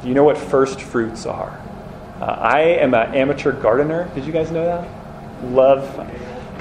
Do 0.00 0.08
you 0.08 0.14
know 0.14 0.24
what 0.24 0.38
first 0.38 0.80
fruits 0.80 1.26
are? 1.26 1.60
Uh, 2.20 2.24
I 2.24 2.60
am 2.60 2.94
an 2.94 3.14
amateur 3.14 3.52
gardener. 3.52 4.10
Did 4.14 4.24
you 4.24 4.32
guys 4.32 4.50
know 4.50 4.64
that? 4.64 4.88
Love 5.52 5.86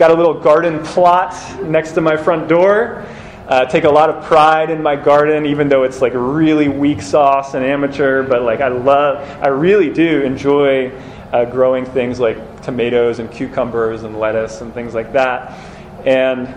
Got 0.02 0.10
a 0.10 0.16
little 0.16 0.34
garden 0.34 0.84
plot 0.84 1.36
next 1.62 1.92
to 1.92 2.02
my 2.02 2.18
front 2.18 2.48
door. 2.50 3.06
Uh, 3.48 3.66
take 3.66 3.84
a 3.84 3.90
lot 3.90 4.10
of 4.10 4.24
pride 4.24 4.72
in 4.72 4.82
my 4.82 4.96
garden, 4.96 5.46
even 5.46 5.70
though 5.70 5.84
it's 5.84 6.02
like 6.02 6.14
really 6.16 6.68
weak 6.70 7.04
sauce 7.04 7.54
and 7.54 7.64
amateur. 7.64 8.24
But 8.24 8.42
like 8.42 8.62
I 8.62 8.70
love, 8.70 9.24
I 9.44 9.50
really 9.50 9.94
do 9.94 10.24
enjoy 10.24 10.90
uh, 11.32 11.46
growing 11.46 11.86
things 11.86 12.20
like 12.20 12.64
tomatoes 12.64 13.20
and 13.20 13.32
cucumbers 13.32 14.02
and 14.02 14.20
lettuce 14.20 14.62
and 14.62 14.74
things 14.74 14.96
like 14.96 15.14
that. 15.14 15.52
And 16.04 16.48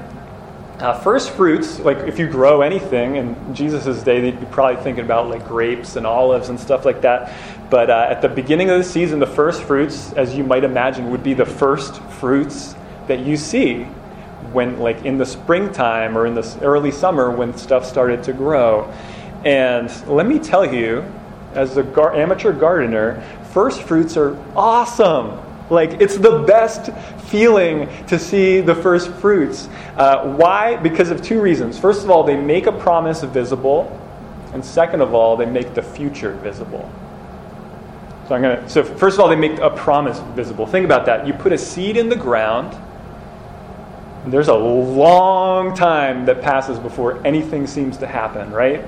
uh, 0.80 0.98
first 1.00 1.28
fruits, 1.28 1.78
like 1.80 1.98
if 1.98 2.18
you 2.18 2.26
grow 2.26 2.62
anything 2.62 3.16
in 3.16 3.54
Jesus' 3.54 4.02
day, 4.02 4.22
they'd 4.22 4.40
be 4.40 4.46
probably 4.46 4.82
thinking 4.82 5.04
about 5.04 5.28
like 5.28 5.46
grapes 5.46 5.96
and 5.96 6.06
olives 6.06 6.48
and 6.48 6.58
stuff 6.58 6.86
like 6.86 7.02
that. 7.02 7.30
But 7.68 7.90
uh, 7.90 8.06
at 8.08 8.22
the 8.22 8.28
beginning 8.30 8.70
of 8.70 8.78
the 8.78 8.84
season, 8.84 9.18
the 9.18 9.26
first 9.26 9.64
fruits, 9.64 10.14
as 10.14 10.34
you 10.34 10.44
might 10.44 10.64
imagine, 10.64 11.10
would 11.10 11.22
be 11.22 11.34
the 11.34 11.44
first 11.44 12.00
fruits 12.04 12.74
that 13.06 13.20
you 13.20 13.36
see 13.36 13.84
when 14.52 14.78
like 14.78 15.04
in 15.04 15.18
the 15.18 15.26
springtime 15.26 16.16
or 16.16 16.26
in 16.26 16.34
the 16.34 16.58
early 16.62 16.90
summer 16.90 17.30
when 17.30 17.56
stuff 17.56 17.84
started 17.84 18.22
to 18.24 18.32
grow. 18.32 18.92
And 19.44 19.90
let 20.06 20.26
me 20.26 20.38
tell 20.38 20.64
you 20.64 21.04
as 21.54 21.76
a 21.76 21.82
gar- 21.82 22.14
amateur 22.14 22.52
gardener 22.52 23.22
first 23.52 23.82
fruits 23.82 24.16
are 24.16 24.36
awesome. 24.56 25.40
Like 25.70 26.00
it's 26.00 26.18
the 26.18 26.40
best 26.40 26.92
feeling 27.28 27.88
to 28.06 28.18
see 28.18 28.60
the 28.60 28.74
first 28.74 29.10
fruits. 29.12 29.68
Uh, 29.96 30.34
why? 30.34 30.76
Because 30.76 31.10
of 31.10 31.22
two 31.22 31.40
reasons. 31.40 31.78
First 31.78 32.04
of 32.04 32.10
all 32.10 32.22
they 32.22 32.36
make 32.36 32.66
a 32.66 32.72
promise 32.72 33.22
visible 33.22 34.00
and 34.52 34.64
second 34.64 35.00
of 35.00 35.14
all 35.14 35.36
they 35.36 35.46
make 35.46 35.74
the 35.74 35.82
future 35.82 36.32
visible. 36.34 36.90
So 38.28 38.34
i'm 38.36 38.42
to 38.42 38.68
so 38.68 38.82
first 38.82 39.16
of 39.16 39.20
all 39.20 39.28
they 39.28 39.36
make 39.36 39.58
a 39.58 39.70
promise 39.70 40.18
visible. 40.34 40.66
Think 40.66 40.84
about 40.84 41.06
that. 41.06 41.26
You 41.26 41.34
put 41.34 41.52
a 41.52 41.58
seed 41.58 41.96
in 41.96 42.08
the 42.08 42.16
ground 42.16 42.74
there's 44.26 44.48
a 44.48 44.54
long 44.54 45.74
time 45.76 46.24
that 46.26 46.40
passes 46.40 46.78
before 46.78 47.24
anything 47.26 47.66
seems 47.66 47.98
to 47.98 48.06
happen, 48.06 48.50
right? 48.50 48.84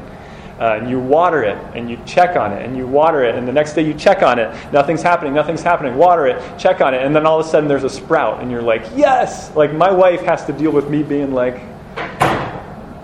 Uh, 0.58 0.78
and 0.80 0.88
you 0.88 0.98
water 0.98 1.42
it 1.42 1.58
and 1.76 1.90
you 1.90 1.98
check 2.06 2.34
on 2.34 2.50
it 2.50 2.64
and 2.64 2.74
you 2.74 2.86
water 2.86 3.22
it 3.22 3.34
and 3.34 3.46
the 3.46 3.52
next 3.52 3.74
day 3.74 3.82
you 3.82 3.92
check 3.92 4.22
on 4.22 4.38
it. 4.38 4.48
Nothing's 4.72 5.02
happening 5.02 5.34
nothing's 5.34 5.62
happening. 5.62 5.96
Water 5.96 6.26
it 6.26 6.58
check 6.58 6.80
on 6.80 6.94
it 6.94 7.02
and 7.02 7.14
then 7.14 7.26
all 7.26 7.38
of 7.38 7.46
a 7.46 7.48
sudden 7.48 7.68
there's 7.68 7.84
a 7.84 7.90
sprout 7.90 8.40
and 8.40 8.50
you're 8.50 8.62
like 8.62 8.82
yes! 8.96 9.54
Like 9.54 9.74
my 9.74 9.90
wife 9.90 10.22
has 10.22 10.46
to 10.46 10.54
deal 10.54 10.70
with 10.70 10.88
me 10.88 11.02
being 11.02 11.34
like 11.34 11.60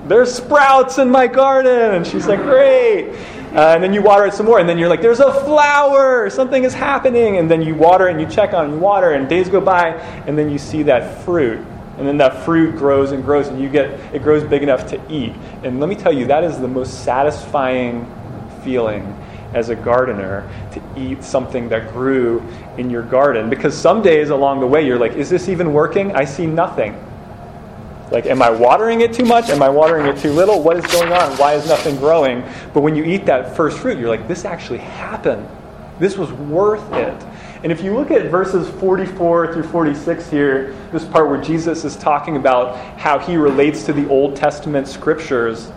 there's 0.08 0.32
sprouts 0.32 0.96
in 0.96 1.10
my 1.10 1.26
garden! 1.26 1.94
And 1.94 2.06
she's 2.06 2.26
like 2.26 2.40
great! 2.40 3.10
Uh, 3.54 3.74
and 3.74 3.84
then 3.84 3.92
you 3.92 4.00
water 4.00 4.24
it 4.24 4.32
some 4.32 4.46
more 4.46 4.58
and 4.58 4.66
then 4.66 4.78
you're 4.78 4.88
like 4.88 5.02
there's 5.02 5.20
a 5.20 5.34
flower! 5.44 6.30
Something 6.30 6.64
is 6.64 6.72
happening! 6.72 7.36
And 7.36 7.50
then 7.50 7.60
you 7.60 7.74
water 7.74 8.06
and 8.06 8.18
you 8.18 8.26
check 8.26 8.54
on 8.54 8.80
water 8.80 9.10
and 9.10 9.28
days 9.28 9.50
go 9.50 9.60
by 9.60 9.88
and 10.26 10.38
then 10.38 10.48
you 10.48 10.56
see 10.56 10.82
that 10.84 11.22
fruit 11.22 11.62
and 11.99 12.06
then 12.06 12.16
that 12.18 12.44
fruit 12.44 12.76
grows 12.76 13.12
and 13.12 13.25
grows, 13.25 13.49
and 13.49 13.61
you 13.61 13.68
get 13.68 13.90
it 14.14 14.22
grows 14.22 14.42
big 14.44 14.62
enough 14.62 14.87
to 14.88 15.00
eat. 15.12 15.32
And 15.62 15.80
let 15.80 15.88
me 15.88 15.94
tell 15.94 16.12
you, 16.12 16.26
that 16.26 16.44
is 16.44 16.58
the 16.58 16.68
most 16.68 17.04
satisfying 17.04 18.11
feeling 18.64 19.02
as 19.54 19.68
a 19.68 19.75
gardener 19.75 20.49
to 20.72 20.82
eat 20.96 21.22
something 21.22 21.68
that 21.68 21.92
grew 21.92 22.42
in 22.78 22.88
your 22.88 23.02
garden. 23.02 23.50
Because 23.50 23.76
some 23.76 24.02
days 24.02 24.30
along 24.30 24.61
the 24.61 24.66
way, 24.66 24.87
you're 24.87 24.99
like, 24.99 25.12
is 25.12 25.28
this 25.28 25.49
even 25.49 25.72
working? 25.72 26.14
I 26.16 26.25
see 26.25 26.46
nothing. 26.46 26.96
Like, 28.11 28.26
am 28.26 28.42
I 28.42 28.50
watering 28.50 29.00
it 29.00 29.12
too 29.12 29.25
much? 29.25 29.49
Am 29.49 29.62
I 29.62 29.68
watering 29.68 30.06
it 30.06 30.18
too 30.18 30.32
little? 30.32 30.62
What 30.62 30.76
is 30.76 30.87
going 30.87 31.12
on? 31.12 31.37
Why 31.38 31.54
is 31.54 31.66
nothing 31.66 31.96
growing? 31.96 32.42
But 32.75 32.82
when 32.82 32.94
you 32.94 33.04
eat 33.04 33.26
that 33.26 33.56
first 33.56 33.78
fruit, 33.78 33.99
you're 33.99 34.11
like, 34.11 34.28
this 34.28 34.44
actually 34.44 34.80
happened. 34.80 35.49
This 35.99 36.18
was 36.18 36.30
worth 36.32 36.92
it. 36.92 37.25
And 37.62 37.71
if 37.71 37.83
you 37.83 37.95
look 37.95 38.11
at 38.11 38.26
verses 38.26 38.69
44 38.81 39.52
through 39.52 39.62
46 39.62 40.28
here, 40.31 40.75
this 40.90 41.04
part 41.04 41.28
where 41.28 41.40
Jesus 41.40 41.85
is 41.85 41.95
talking 41.95 42.37
about 42.37 42.76
how 42.99 43.21
he 43.21 43.37
relates 43.37 43.85
to 43.85 43.92
the 43.92 44.09
Old 44.09 44.35
Testament 44.35 44.88
scriptures, 44.88 45.71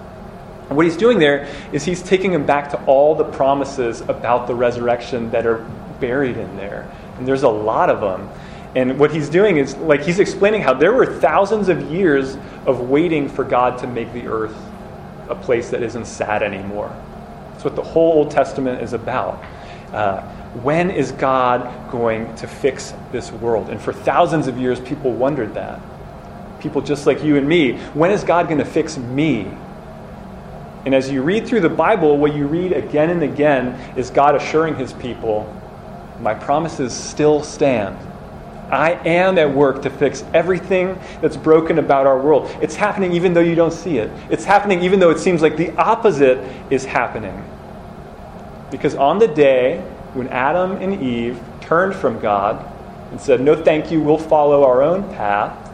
what 0.70 0.86
he's 0.86 0.98
doing 0.98 1.20
there 1.20 1.48
is 1.72 1.86
he's 1.86 2.01
taking 2.01 2.32
them 2.32 2.44
back 2.44 2.72
to 2.72 2.84
all 2.86 3.13
the 3.13 3.24
promises 3.24 4.01
about 4.01 4.48
the 4.48 4.56
resurrection 4.56 5.30
that 5.30 5.46
are 5.46 5.60
buried 6.00 6.38
in 6.38 6.58
there. 6.58 6.92
And 7.18 7.27
there's 7.27 7.44
a 7.44 7.50
lot 7.50 7.92
of 7.92 8.01
them. 8.01 8.30
And 8.75 9.00
what 9.00 9.12
he's 9.12 9.30
doing 9.30 9.58
is, 9.58 9.75
like, 9.77 10.01
he's 10.01 10.20
explaining 10.20 10.62
how 10.62 10.74
there 10.74 10.92
were 10.92 11.06
thousands 11.06 11.70
of 11.70 11.92
years 11.92 12.36
of 12.65 12.89
waiting 12.89 13.30
for 13.30 13.44
God 13.44 13.77
to 13.80 13.88
make 13.88 14.12
the 14.12 14.27
earth 14.27 14.56
a 15.30 15.36
place 15.36 15.70
that 15.70 15.82
isn't 15.84 16.06
sad 16.06 16.42
anymore. 16.42 16.94
That's 17.51 17.63
what 17.63 17.75
the 17.75 17.84
whole 17.84 18.13
Old 18.13 18.32
Testament 18.32 18.82
is 18.82 18.94
about. 18.94 19.42
Uh, 19.94 20.30
when 20.63 20.89
is 20.89 21.12
God 21.12 21.91
going 21.91 22.33
to 22.38 22.47
fix 22.47 22.93
this 23.12 23.31
world? 23.31 23.69
And 23.69 23.81
for 23.81 23.91
thousands 23.91 24.47
of 24.47 24.57
years, 24.57 24.79
people 24.79 25.12
wondered 25.12 25.53
that. 25.55 25.81
People 26.59 26.81
just 26.81 27.05
like 27.05 27.24
you 27.24 27.35
and 27.35 27.47
me. 27.47 27.77
When 27.93 28.12
is 28.12 28.24
God 28.24 28.47
going 28.47 28.59
to 28.59 28.65
fix 28.65 28.97
me? 28.97 29.51
And 30.85 30.95
as 30.95 31.09
you 31.09 31.24
read 31.24 31.47
through 31.47 31.62
the 31.62 31.69
Bible, 31.69 32.17
what 32.17 32.35
you 32.35 32.47
read 32.47 32.71
again 32.71 33.09
and 33.09 33.24
again 33.24 33.97
is 33.97 34.09
God 34.09 34.35
assuring 34.35 34.75
his 34.75 34.93
people, 34.93 35.51
My 36.21 36.33
promises 36.33 36.93
still 36.93 37.43
stand. 37.43 37.97
I 38.71 38.93
am 39.07 39.38
at 39.38 39.53
work 39.53 39.81
to 39.83 39.89
fix 39.89 40.24
everything 40.33 40.97
that's 41.21 41.38
broken 41.38 41.77
about 41.77 42.07
our 42.07 42.19
world. 42.19 42.50
It's 42.62 42.75
happening 42.75 43.13
even 43.13 43.33
though 43.33 43.41
you 43.41 43.55
don't 43.55 43.74
see 43.74 43.97
it. 43.97 44.09
It's 44.29 44.45
happening 44.45 44.81
even 44.83 45.00
though 45.00 45.12
it 45.12 45.19
seems 45.19 45.41
like 45.41 45.57
the 45.57 45.71
opposite 45.75 46.39
is 46.71 46.85
happening. 46.85 47.43
Because 48.71 48.95
on 48.95 49.19
the 49.19 49.27
day 49.27 49.83
when 50.15 50.29
Adam 50.29 50.72
and 50.77 51.01
Eve 51.01 51.39
turned 51.62 51.93
from 51.93 52.19
God 52.19 52.65
and 53.12 53.19
said, 53.19 53.41
No, 53.41 53.62
thank 53.62 53.91
you, 53.91 54.01
we'll 54.01 54.17
follow 54.17 54.63
our 54.63 54.81
own 54.81 55.03
path, 55.13 55.72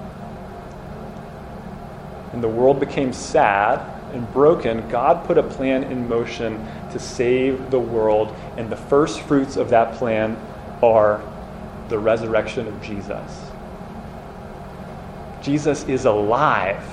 and 2.33 2.43
the 2.43 2.49
world 2.49 2.79
became 2.79 3.13
sad 3.13 3.87
and 4.13 4.31
broken, 4.33 4.87
God 4.89 5.25
put 5.25 5.37
a 5.37 5.43
plan 5.43 5.83
in 5.83 6.09
motion 6.09 6.65
to 6.91 6.99
save 6.99 7.71
the 7.71 7.79
world, 7.79 8.35
and 8.57 8.69
the 8.69 8.75
first 8.75 9.21
fruits 9.21 9.55
of 9.55 9.69
that 9.69 9.95
plan 9.95 10.37
are 10.83 11.21
the 11.89 11.97
resurrection 11.97 12.67
of 12.67 12.81
Jesus. 12.81 13.51
Jesus 15.41 15.83
is 15.85 16.05
alive. 16.05 16.83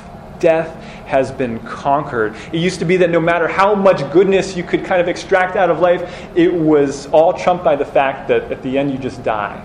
Death 0.40 0.74
has 1.06 1.30
been 1.32 1.58
conquered. 1.60 2.34
It 2.52 2.58
used 2.58 2.78
to 2.80 2.84
be 2.84 2.96
that 2.98 3.10
no 3.10 3.20
matter 3.20 3.48
how 3.48 3.74
much 3.74 3.98
goodness 4.12 4.56
you 4.56 4.62
could 4.62 4.84
kind 4.84 5.00
of 5.00 5.08
extract 5.08 5.56
out 5.56 5.70
of 5.70 5.80
life, 5.80 6.28
it 6.36 6.52
was 6.52 7.06
all 7.06 7.32
trumped 7.32 7.64
by 7.64 7.76
the 7.76 7.84
fact 7.84 8.28
that 8.28 8.52
at 8.52 8.62
the 8.62 8.76
end 8.78 8.90
you 8.90 8.98
just 8.98 9.22
die. 9.22 9.64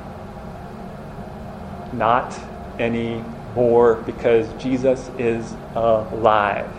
Not 1.93 2.37
anymore 2.79 3.95
because 4.05 4.47
Jesus 4.61 5.09
is 5.17 5.53
alive. 5.75 6.71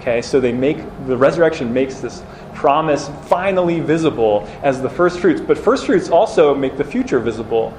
Okay, 0.00 0.20
so 0.20 0.40
they 0.40 0.52
make 0.52 0.78
the 1.06 1.16
resurrection 1.16 1.72
makes 1.72 2.00
this 2.00 2.24
promise 2.54 3.08
finally 3.26 3.78
visible 3.80 4.48
as 4.62 4.82
the 4.82 4.90
first 4.90 5.20
fruits, 5.20 5.40
but 5.40 5.56
first 5.56 5.86
fruits 5.86 6.08
also 6.08 6.54
make 6.54 6.76
the 6.76 6.84
future 6.84 7.20
visible 7.20 7.72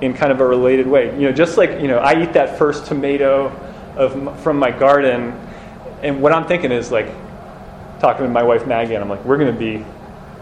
in 0.00 0.14
kind 0.14 0.30
of 0.30 0.40
a 0.40 0.46
related 0.46 0.86
way. 0.86 1.06
You 1.18 1.26
know, 1.26 1.32
just 1.32 1.56
like 1.56 1.80
you 1.80 1.88
know, 1.88 1.98
I 1.98 2.22
eat 2.22 2.32
that 2.34 2.56
first 2.56 2.86
tomato 2.86 3.48
of 3.96 4.40
from 4.42 4.58
my 4.58 4.70
garden, 4.70 5.32
and 6.02 6.22
what 6.22 6.32
I'm 6.32 6.46
thinking 6.46 6.72
is 6.72 6.90
like 6.90 7.08
talking 8.00 8.24
to 8.24 8.30
my 8.30 8.42
wife 8.42 8.66
Maggie, 8.66 8.94
and 8.94 9.02
I'm 9.02 9.10
like, 9.10 9.24
we're 9.24 9.38
going 9.38 9.52
to 9.52 9.58
be 9.58 9.84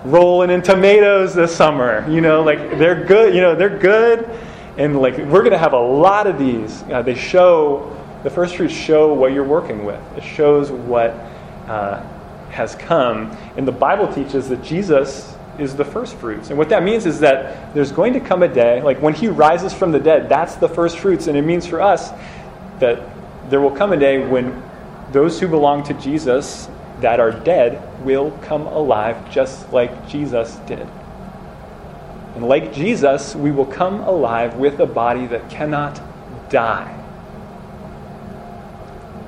rolling 0.04 0.50
in 0.50 0.62
tomatoes 0.62 1.34
this 1.34 1.54
summer. 1.54 2.08
You 2.08 2.20
know, 2.20 2.42
like 2.42 2.78
they're 2.78 3.04
good. 3.04 3.34
You 3.34 3.40
know, 3.40 3.54
they're 3.54 3.78
good, 3.78 4.28
and 4.76 5.00
like 5.00 5.16
we're 5.18 5.40
going 5.40 5.52
to 5.52 5.58
have 5.58 5.72
a 5.72 5.80
lot 5.80 6.26
of 6.26 6.38
these. 6.38 6.82
Uh, 6.84 7.02
they 7.02 7.14
show 7.14 7.94
the 8.22 8.30
first 8.30 8.56
fruits 8.56 8.74
show 8.74 9.12
what 9.12 9.32
you're 9.32 9.44
working 9.44 9.84
with. 9.84 10.00
It 10.16 10.24
shows 10.24 10.70
what 10.70 11.10
uh, 11.66 12.02
has 12.50 12.74
come, 12.74 13.36
and 13.56 13.66
the 13.66 13.72
Bible 13.72 14.12
teaches 14.12 14.48
that 14.48 14.62
Jesus 14.62 15.34
is 15.58 15.74
the 15.74 15.84
first 15.84 16.14
fruits. 16.16 16.50
And 16.50 16.58
what 16.58 16.68
that 16.68 16.82
means 16.82 17.04
is 17.04 17.20
that 17.20 17.74
there's 17.74 17.92
going 17.92 18.12
to 18.12 18.20
come 18.20 18.42
a 18.42 18.48
day, 18.48 18.80
like 18.82 19.02
when 19.02 19.14
he 19.14 19.26
rises 19.26 19.74
from 19.74 19.92
the 19.92 19.98
dead, 19.98 20.28
that's 20.28 20.54
the 20.54 20.68
first 20.68 20.98
fruits. 20.98 21.26
And 21.26 21.36
it 21.36 21.42
means 21.42 21.66
for 21.66 21.80
us 21.80 22.10
that 22.78 23.02
there 23.50 23.60
will 23.60 23.70
come 23.70 23.92
a 23.92 23.96
day 23.96 24.18
when 24.24 24.62
those 25.12 25.40
who 25.40 25.48
belong 25.48 25.82
to 25.84 25.94
Jesus 25.94 26.68
that 27.00 27.20
are 27.20 27.30
dead 27.30 27.82
will 28.04 28.30
come 28.42 28.66
alive 28.66 29.30
just 29.30 29.72
like 29.72 30.08
Jesus 30.08 30.56
did. 30.66 30.86
And 32.34 32.48
like 32.48 32.72
Jesus, 32.72 33.34
we 33.34 33.50
will 33.50 33.66
come 33.66 34.00
alive 34.00 34.56
with 34.56 34.80
a 34.80 34.86
body 34.86 35.26
that 35.26 35.48
cannot 35.50 36.00
die 36.50 36.98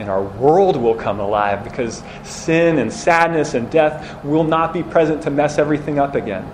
and 0.01 0.09
our 0.09 0.23
world 0.23 0.77
will 0.77 0.95
come 0.95 1.21
alive 1.21 1.63
because 1.63 2.03
sin 2.25 2.79
and 2.79 2.91
sadness 2.91 3.53
and 3.53 3.71
death 3.71 4.25
will 4.25 4.45
not 4.45 4.73
be 4.73 4.83
present 4.83 5.23
to 5.23 5.31
mess 5.31 5.59
everything 5.59 5.99
up 5.99 6.15
again. 6.15 6.51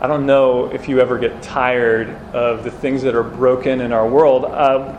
I 0.00 0.06
don't 0.06 0.24
know 0.24 0.72
if 0.72 0.88
you 0.88 0.98
ever 1.00 1.18
get 1.18 1.42
tired 1.42 2.08
of 2.34 2.64
the 2.64 2.70
things 2.70 3.02
that 3.02 3.14
are 3.14 3.22
broken 3.22 3.82
in 3.82 3.92
our 3.92 4.08
world. 4.08 4.46
Uh, 4.46 4.98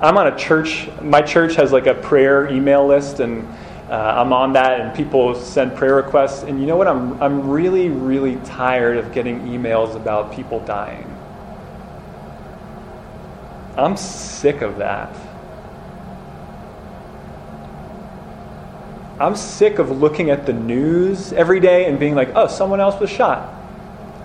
I'm 0.00 0.18
on 0.18 0.26
a 0.26 0.36
church, 0.36 0.88
my 1.00 1.22
church 1.22 1.54
has 1.54 1.72
like 1.72 1.86
a 1.86 1.94
prayer 1.94 2.48
email 2.48 2.86
list, 2.86 3.20
and 3.20 3.46
uh, 3.88 4.14
I'm 4.16 4.32
on 4.32 4.52
that, 4.52 4.80
and 4.80 4.94
people 4.94 5.34
send 5.34 5.74
prayer 5.74 5.94
requests. 5.94 6.42
And 6.42 6.60
you 6.60 6.66
know 6.66 6.76
what? 6.76 6.86
I'm, 6.86 7.22
I'm 7.22 7.48
really, 7.48 7.88
really 7.88 8.36
tired 8.44 8.98
of 8.98 9.12
getting 9.12 9.40
emails 9.46 9.96
about 9.96 10.32
people 10.32 10.60
dying. 10.60 11.10
I'm 13.76 13.96
sick 13.96 14.60
of 14.60 14.78
that. 14.78 15.14
I'm 19.18 19.34
sick 19.34 19.78
of 19.78 19.90
looking 19.90 20.28
at 20.28 20.44
the 20.44 20.52
news 20.52 21.32
every 21.32 21.60
day 21.60 21.86
and 21.86 21.98
being 21.98 22.14
like, 22.14 22.30
oh, 22.34 22.48
someone 22.48 22.80
else 22.80 23.00
was 23.00 23.08
shot. 23.08 23.54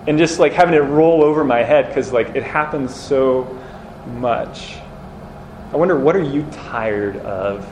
And 0.06 0.18
just 0.18 0.38
like 0.38 0.52
having 0.52 0.74
it 0.74 0.80
roll 0.80 1.22
over 1.22 1.44
my 1.44 1.62
head 1.62 1.88
because 1.88 2.12
like 2.12 2.34
it 2.34 2.42
happens 2.42 2.94
so 2.94 3.58
much. 4.18 4.81
I 5.72 5.76
wonder 5.76 5.98
what 5.98 6.14
are 6.16 6.22
you 6.22 6.42
tired 6.52 7.16
of 7.16 7.66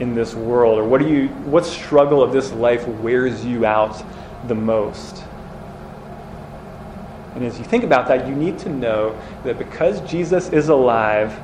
in 0.00 0.14
this 0.14 0.34
world? 0.34 0.78
Or 0.78 0.84
what 0.84 1.00
do 1.00 1.08
you 1.08 1.28
what 1.28 1.66
struggle 1.66 2.22
of 2.22 2.32
this 2.32 2.52
life 2.52 2.86
wears 2.86 3.44
you 3.44 3.66
out 3.66 4.02
the 4.48 4.54
most? 4.54 5.24
And 7.34 7.44
as 7.44 7.58
you 7.58 7.64
think 7.64 7.84
about 7.84 8.08
that, 8.08 8.26
you 8.28 8.34
need 8.34 8.58
to 8.60 8.68
know 8.68 9.20
that 9.44 9.58
because 9.58 10.00
Jesus 10.10 10.50
is 10.50 10.68
alive, 10.68 11.38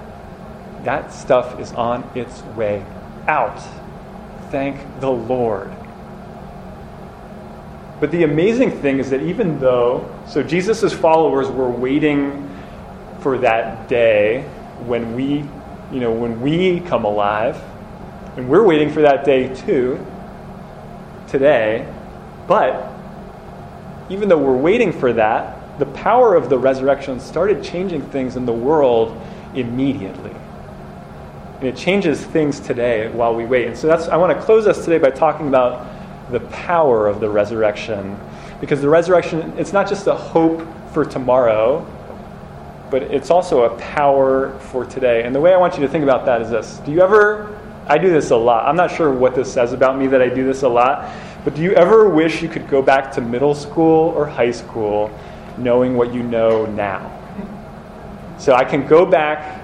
that 0.84 1.12
stuff 1.12 1.58
is 1.60 1.72
on 1.72 2.08
its 2.14 2.42
way 2.56 2.84
out 3.26 3.60
thank 4.50 5.00
the 5.00 5.10
Lord. 5.10 5.70
But 8.00 8.10
the 8.10 8.24
amazing 8.24 8.70
thing 8.82 8.98
is 8.98 9.10
that 9.10 9.22
even 9.22 9.58
though, 9.58 10.08
so 10.26 10.42
Jesus' 10.42 10.92
followers 10.92 11.48
were 11.48 11.70
waiting 11.70 12.48
for 13.20 13.38
that 13.38 13.88
day 13.88 14.42
when 14.84 15.14
we, 15.14 15.40
you 15.92 16.00
know, 16.00 16.12
when 16.12 16.40
we 16.40 16.80
come 16.80 17.04
alive, 17.04 17.60
and 18.36 18.48
we're 18.48 18.64
waiting 18.64 18.90
for 18.90 19.02
that 19.02 19.24
day 19.24 19.54
too, 19.54 20.04
today, 21.28 21.90
but 22.46 22.92
even 24.10 24.28
though 24.28 24.38
we're 24.38 24.56
waiting 24.56 24.92
for 24.92 25.12
that, 25.12 25.78
the 25.78 25.86
power 25.86 26.34
of 26.34 26.48
the 26.48 26.58
resurrection 26.58 27.20
started 27.20 27.62
changing 27.62 28.02
things 28.10 28.36
in 28.36 28.46
the 28.46 28.52
world 28.52 29.20
immediately. 29.54 30.34
And 31.60 31.64
it 31.64 31.76
changes 31.76 32.22
things 32.22 32.60
today 32.60 33.08
while 33.08 33.34
we 33.34 33.46
wait. 33.46 33.66
And 33.66 33.76
so 33.76 33.86
that's 33.86 34.08
I 34.08 34.16
want 34.16 34.38
to 34.38 34.44
close 34.44 34.66
us 34.66 34.84
today 34.84 34.98
by 34.98 35.10
talking 35.10 35.48
about 35.48 35.86
the 36.30 36.40
power 36.40 37.06
of 37.06 37.20
the 37.20 37.28
resurrection. 37.28 38.18
Because 38.60 38.80
the 38.80 38.88
resurrection, 38.88 39.54
it's 39.58 39.72
not 39.72 39.88
just 39.88 40.06
a 40.06 40.14
hope 40.14 40.66
for 40.92 41.04
tomorrow, 41.04 41.86
but 42.90 43.02
it's 43.02 43.30
also 43.30 43.64
a 43.64 43.78
power 43.78 44.58
for 44.58 44.84
today. 44.84 45.24
And 45.24 45.34
the 45.34 45.40
way 45.40 45.52
I 45.52 45.56
want 45.56 45.74
you 45.74 45.82
to 45.82 45.88
think 45.88 46.04
about 46.04 46.24
that 46.26 46.40
is 46.42 46.50
this. 46.50 46.78
Do 46.84 46.92
you 46.92 47.00
ever 47.00 47.58
I 47.88 47.98
do 47.98 48.10
this 48.10 48.30
a 48.32 48.36
lot. 48.36 48.66
I'm 48.66 48.74
not 48.74 48.90
sure 48.90 49.12
what 49.12 49.36
this 49.36 49.52
says 49.52 49.72
about 49.72 49.96
me 49.96 50.08
that 50.08 50.20
I 50.20 50.28
do 50.28 50.44
this 50.44 50.62
a 50.62 50.68
lot, 50.68 51.08
but 51.44 51.54
do 51.54 51.62
you 51.62 51.72
ever 51.74 52.08
wish 52.08 52.42
you 52.42 52.48
could 52.48 52.66
go 52.68 52.82
back 52.82 53.12
to 53.12 53.20
middle 53.20 53.54
school 53.54 54.08
or 54.16 54.26
high 54.26 54.50
school 54.50 55.08
knowing 55.56 55.96
what 55.96 56.12
you 56.12 56.24
know 56.24 56.66
now? 56.66 57.12
So 58.38 58.54
I 58.54 58.64
can 58.64 58.88
go 58.88 59.06
back 59.06 59.62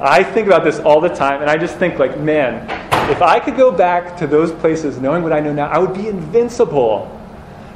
I 0.00 0.24
think 0.24 0.46
about 0.46 0.64
this 0.64 0.80
all 0.80 1.00
the 1.00 1.08
time, 1.08 1.40
and 1.40 1.50
I 1.50 1.56
just 1.56 1.76
think, 1.76 1.98
like, 1.98 2.18
man, 2.18 2.68
if 3.10 3.22
I 3.22 3.38
could 3.38 3.56
go 3.56 3.70
back 3.70 4.16
to 4.18 4.26
those 4.26 4.50
places 4.50 4.98
knowing 4.98 5.22
what 5.22 5.32
I 5.32 5.40
know 5.40 5.52
now, 5.52 5.68
I 5.68 5.78
would 5.78 5.94
be 5.94 6.08
invincible. 6.08 7.13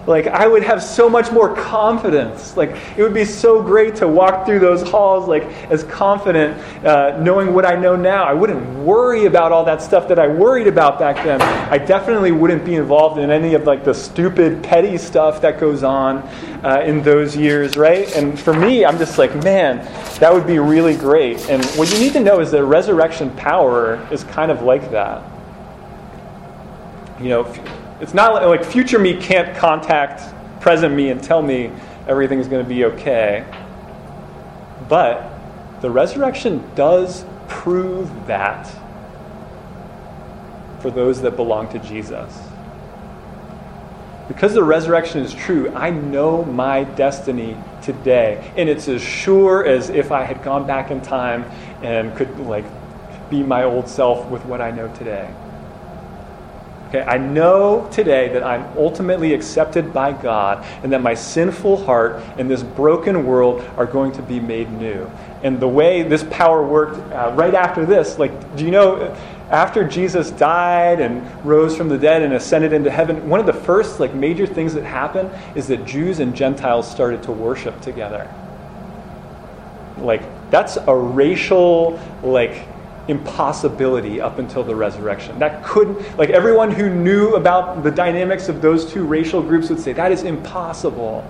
Like, 0.08 0.26
I 0.26 0.48
would 0.48 0.62
have 0.62 0.82
so 0.82 1.06
much 1.10 1.30
more 1.30 1.54
confidence. 1.54 2.56
Like, 2.56 2.70
it 2.96 3.02
would 3.02 3.12
be 3.12 3.26
so 3.26 3.62
great 3.62 3.94
to 3.96 4.08
walk 4.08 4.46
through 4.46 4.60
those 4.60 4.82
halls, 4.88 5.28
like, 5.28 5.44
as 5.70 5.84
confident, 5.84 6.56
uh, 6.82 7.18
knowing 7.20 7.52
what 7.52 7.66
I 7.66 7.78
know 7.78 7.94
now. 7.94 8.24
I 8.24 8.32
wouldn't 8.32 8.66
worry 8.78 9.26
about 9.26 9.52
all 9.52 9.66
that 9.66 9.82
stuff 9.82 10.08
that 10.08 10.18
I 10.18 10.26
worried 10.26 10.66
about 10.66 10.98
back 10.98 11.16
then. 11.16 11.42
I 11.42 11.76
definitely 11.76 12.32
wouldn't 12.32 12.64
be 12.64 12.76
involved 12.76 13.18
in 13.18 13.30
any 13.30 13.52
of, 13.52 13.64
like, 13.64 13.84
the 13.84 13.92
stupid, 13.92 14.62
petty 14.62 14.96
stuff 14.96 15.42
that 15.42 15.60
goes 15.60 15.82
on 15.82 16.20
uh, 16.64 16.82
in 16.86 17.02
those 17.02 17.36
years, 17.36 17.76
right? 17.76 18.10
And 18.16 18.40
for 18.40 18.54
me, 18.54 18.86
I'm 18.86 18.96
just 18.96 19.18
like, 19.18 19.34
man, 19.44 19.84
that 20.20 20.32
would 20.32 20.46
be 20.46 20.58
really 20.58 20.96
great. 20.96 21.50
And 21.50 21.62
what 21.76 21.92
you 21.92 21.98
need 21.98 22.14
to 22.14 22.20
know 22.20 22.40
is 22.40 22.50
that 22.52 22.64
resurrection 22.64 23.30
power 23.36 24.08
is 24.10 24.24
kind 24.24 24.50
of 24.50 24.62
like 24.62 24.90
that. 24.90 25.22
You 27.20 27.28
know, 27.28 27.54
it's 28.00 28.14
not 28.14 28.34
like, 28.34 28.60
like 28.60 28.64
future 28.64 28.98
me 28.98 29.16
can't 29.20 29.56
contact 29.56 30.22
present 30.60 30.94
me 30.94 31.10
and 31.10 31.22
tell 31.22 31.42
me 31.42 31.70
everything's 32.06 32.48
going 32.48 32.62
to 32.64 32.68
be 32.68 32.84
okay. 32.84 33.44
But 34.88 35.30
the 35.80 35.90
resurrection 35.90 36.68
does 36.74 37.24
prove 37.48 38.10
that 38.26 38.70
for 40.80 40.90
those 40.90 41.22
that 41.22 41.36
belong 41.36 41.68
to 41.70 41.78
Jesus. 41.78 42.38
Because 44.28 44.52
the 44.52 44.62
resurrection 44.62 45.22
is 45.22 45.32
true, 45.32 45.72
I 45.74 45.90
know 45.90 46.44
my 46.44 46.84
destiny 46.84 47.56
today. 47.82 48.52
And 48.56 48.68
it's 48.68 48.86
as 48.88 49.00
sure 49.00 49.64
as 49.64 49.88
if 49.88 50.12
I 50.12 50.24
had 50.24 50.42
gone 50.42 50.66
back 50.66 50.90
in 50.90 51.00
time 51.00 51.44
and 51.82 52.14
could 52.14 52.38
like 52.40 52.66
be 53.30 53.42
my 53.42 53.64
old 53.64 53.88
self 53.88 54.26
with 54.26 54.44
what 54.44 54.60
I 54.60 54.70
know 54.70 54.94
today. 54.94 55.32
Okay, 56.88 57.02
I 57.02 57.18
know 57.18 57.86
today 57.92 58.28
that 58.32 58.42
I'm 58.42 58.64
ultimately 58.78 59.34
accepted 59.34 59.92
by 59.92 60.10
God 60.12 60.64
and 60.82 60.90
that 60.94 61.02
my 61.02 61.12
sinful 61.12 61.84
heart 61.84 62.22
and 62.38 62.50
this 62.50 62.62
broken 62.62 63.26
world 63.26 63.60
are 63.76 63.84
going 63.84 64.12
to 64.12 64.22
be 64.22 64.40
made 64.40 64.72
new. 64.72 65.10
And 65.42 65.60
the 65.60 65.68
way 65.68 66.02
this 66.02 66.24
power 66.30 66.66
worked 66.66 66.96
uh, 67.12 67.34
right 67.36 67.54
after 67.54 67.84
this, 67.84 68.18
like, 68.18 68.56
do 68.56 68.64
you 68.64 68.70
know, 68.70 69.14
after 69.50 69.86
Jesus 69.86 70.30
died 70.30 71.00
and 71.00 71.44
rose 71.44 71.76
from 71.76 71.90
the 71.90 71.98
dead 71.98 72.22
and 72.22 72.32
ascended 72.32 72.72
into 72.72 72.90
heaven, 72.90 73.28
one 73.28 73.38
of 73.38 73.44
the 73.44 73.52
first, 73.52 74.00
like, 74.00 74.14
major 74.14 74.46
things 74.46 74.72
that 74.72 74.84
happened 74.84 75.30
is 75.54 75.66
that 75.68 75.84
Jews 75.84 76.20
and 76.20 76.34
Gentiles 76.34 76.90
started 76.90 77.22
to 77.24 77.32
worship 77.32 77.78
together. 77.82 78.32
Like, 79.98 80.22
that's 80.50 80.78
a 80.78 80.96
racial, 80.96 82.00
like, 82.22 82.66
impossibility 83.08 84.20
up 84.20 84.38
until 84.38 84.62
the 84.62 84.74
resurrection. 84.74 85.38
That 85.38 85.64
couldn't, 85.64 86.18
like 86.18 86.30
everyone 86.30 86.70
who 86.70 86.88
knew 86.88 87.34
about 87.34 87.82
the 87.82 87.90
dynamics 87.90 88.48
of 88.48 88.60
those 88.62 88.90
two 88.90 89.04
racial 89.04 89.42
groups 89.42 89.70
would 89.70 89.80
say, 89.80 89.92
that 89.94 90.12
is 90.12 90.22
impossible. 90.22 91.24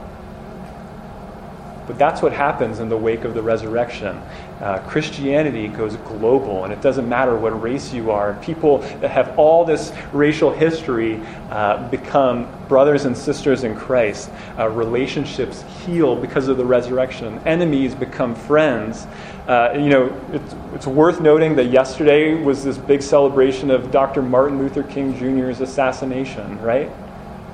But 1.89 1.99
that's 1.99 2.21
what 2.21 2.35
happens 2.35 2.81
in 2.81 2.91
the 2.91 2.97
wake 2.99 3.25
of 3.25 3.33
the 3.33 3.41
resurrection. 3.41 4.21
Uh, 4.61 4.79
Christianity 4.87 5.69
goes 5.69 5.97
global, 5.97 6.65
and 6.65 6.73
it 6.73 6.83
doesn't 6.83 7.09
matter 7.09 7.35
what 7.35 7.61
race 7.63 7.95
you 7.95 8.11
are. 8.11 8.35
People 8.43 8.79
that 9.01 9.11
have 9.11 9.39
all 9.39 9.65
this 9.65 9.91
racial 10.13 10.53
history 10.53 11.19
uh, 11.51 11.89
become 11.89 12.47
brothers 12.69 13.07
and 13.07 13.17
sisters 13.17 13.65
in 13.65 13.75
Christ. 13.75 14.31
Uh, 14.59 14.69
relationships 14.69 15.65
heal 15.87 16.15
because 16.15 16.49
of 16.49 16.59
the 16.59 16.65
resurrection. 16.65 17.39
Enemies 17.47 17.95
become 17.95 18.35
friends. 18.35 19.07
Uh, 19.47 19.73
you 19.75 19.89
know, 19.89 20.15
it's, 20.35 20.55
it's 20.75 20.87
worth 20.87 21.23
noting 21.23 21.57
that 21.57 21.71
yesterday 21.71 22.35
was 22.35 22.63
this 22.63 22.77
big 22.77 23.01
celebration 23.01 23.71
of 23.71 23.91
Dr. 23.91 24.21
Martin 24.21 24.59
Luther 24.59 24.83
King 24.83 25.17
Jr.'s 25.17 25.63
assassination, 25.63 26.61
right? 26.61 26.91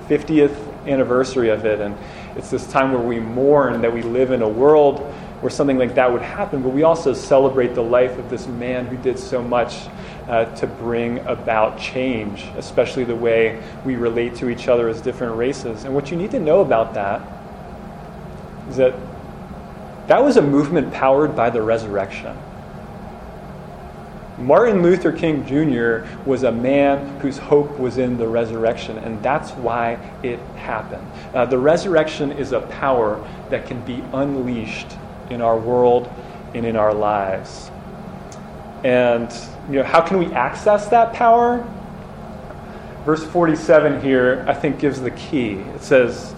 50th 0.08 0.56
anniversary 0.88 1.50
of 1.50 1.64
it. 1.64 1.80
And 1.80 1.96
it's 2.36 2.50
this 2.50 2.66
time 2.66 2.92
where 2.92 3.00
we 3.00 3.20
mourn 3.20 3.80
that 3.82 3.92
we 3.92 4.02
live 4.02 4.30
in 4.30 4.42
a 4.42 4.48
world 4.48 5.00
where 5.40 5.50
something 5.50 5.78
like 5.78 5.94
that 5.94 6.10
would 6.10 6.22
happen, 6.22 6.62
but 6.62 6.70
we 6.70 6.84
also 6.84 7.12
celebrate 7.12 7.74
the 7.74 7.82
life 7.82 8.18
of 8.18 8.30
this 8.30 8.46
man 8.46 8.86
who 8.86 8.96
did 8.96 9.18
so 9.18 9.42
much 9.42 9.88
uh, 10.26 10.46
to 10.56 10.66
bring 10.66 11.18
about 11.26 11.78
change, 11.78 12.44
especially 12.56 13.04
the 13.04 13.14
way 13.14 13.62
we 13.84 13.96
relate 13.96 14.34
to 14.36 14.48
each 14.48 14.68
other 14.68 14.88
as 14.88 15.00
different 15.00 15.36
races. 15.36 15.84
And 15.84 15.94
what 15.94 16.10
you 16.10 16.16
need 16.16 16.30
to 16.30 16.40
know 16.40 16.60
about 16.60 16.94
that 16.94 17.20
is 18.68 18.76
that 18.76 18.94
that 20.06 20.22
was 20.22 20.36
a 20.36 20.42
movement 20.42 20.92
powered 20.92 21.36
by 21.36 21.50
the 21.50 21.62
resurrection. 21.62 22.36
Martin 24.38 24.82
Luther 24.82 25.12
King 25.12 25.46
Jr. 25.46 26.06
was 26.28 26.42
a 26.42 26.50
man 26.50 27.20
whose 27.20 27.38
hope 27.38 27.78
was 27.78 27.98
in 27.98 28.16
the 28.18 28.26
resurrection, 28.26 28.98
and 28.98 29.22
that's 29.22 29.52
why 29.52 29.92
it 30.24 30.40
happened. 30.56 31.06
Uh, 31.32 31.44
the 31.44 31.58
resurrection 31.58 32.32
is 32.32 32.50
a 32.50 32.60
power 32.62 33.24
that 33.50 33.66
can 33.66 33.80
be 33.84 34.02
unleashed 34.12 34.96
in 35.30 35.40
our 35.40 35.56
world 35.56 36.10
and 36.52 36.66
in 36.66 36.74
our 36.74 36.92
lives. 36.92 37.70
And 38.82 39.32
you 39.68 39.76
know, 39.76 39.84
how 39.84 40.00
can 40.00 40.18
we 40.18 40.26
access 40.32 40.88
that 40.88 41.12
power? 41.12 41.64
Verse 43.04 43.22
47 43.22 44.02
here, 44.02 44.44
I 44.48 44.54
think, 44.54 44.80
gives 44.80 45.00
the 45.00 45.12
key. 45.12 45.52
It 45.52 45.82
says, 45.82 46.34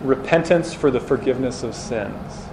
repentance 0.00 0.74
for 0.74 0.90
the 0.90 1.00
forgiveness 1.00 1.62
of 1.62 1.74
sins. 1.74 2.47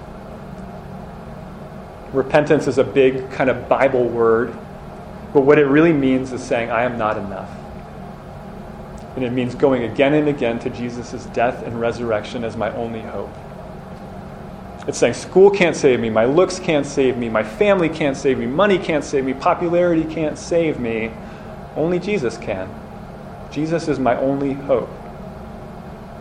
Repentance 2.15 2.67
is 2.67 2.77
a 2.77 2.83
big 2.83 3.29
kind 3.31 3.49
of 3.49 3.67
Bible 3.67 4.07
word, 4.07 4.55
but 5.33 5.41
what 5.41 5.59
it 5.59 5.65
really 5.65 5.93
means 5.93 6.31
is 6.31 6.41
saying, 6.43 6.71
I 6.71 6.83
am 6.83 6.97
not 6.97 7.17
enough. 7.17 7.49
And 9.15 9.23
it 9.23 9.31
means 9.31 9.55
going 9.55 9.83
again 9.83 10.13
and 10.13 10.27
again 10.27 10.59
to 10.59 10.69
Jesus' 10.69 11.25
death 11.27 11.63
and 11.63 11.79
resurrection 11.79 12.43
as 12.43 12.55
my 12.55 12.73
only 12.75 13.01
hope. 13.01 13.33
It's 14.87 14.97
saying 14.97 15.15
school 15.15 15.49
can't 15.49 15.75
save 15.75 15.99
me, 15.99 16.09
my 16.09 16.25
looks 16.25 16.59
can't 16.59 16.85
save 16.85 17.17
me, 17.17 17.27
my 17.27 17.43
family 17.43 17.89
can't 17.89 18.15
save 18.15 18.37
me, 18.37 18.45
money 18.45 18.77
can't 18.77 19.03
save 19.03 19.25
me, 19.25 19.33
popularity 19.33 20.03
can't 20.05 20.37
save 20.37 20.79
me. 20.79 21.11
Only 21.75 21.99
Jesus 21.99 22.37
can. 22.37 22.69
Jesus 23.51 23.87
is 23.87 23.99
my 23.99 24.15
only 24.17 24.53
hope 24.53 24.89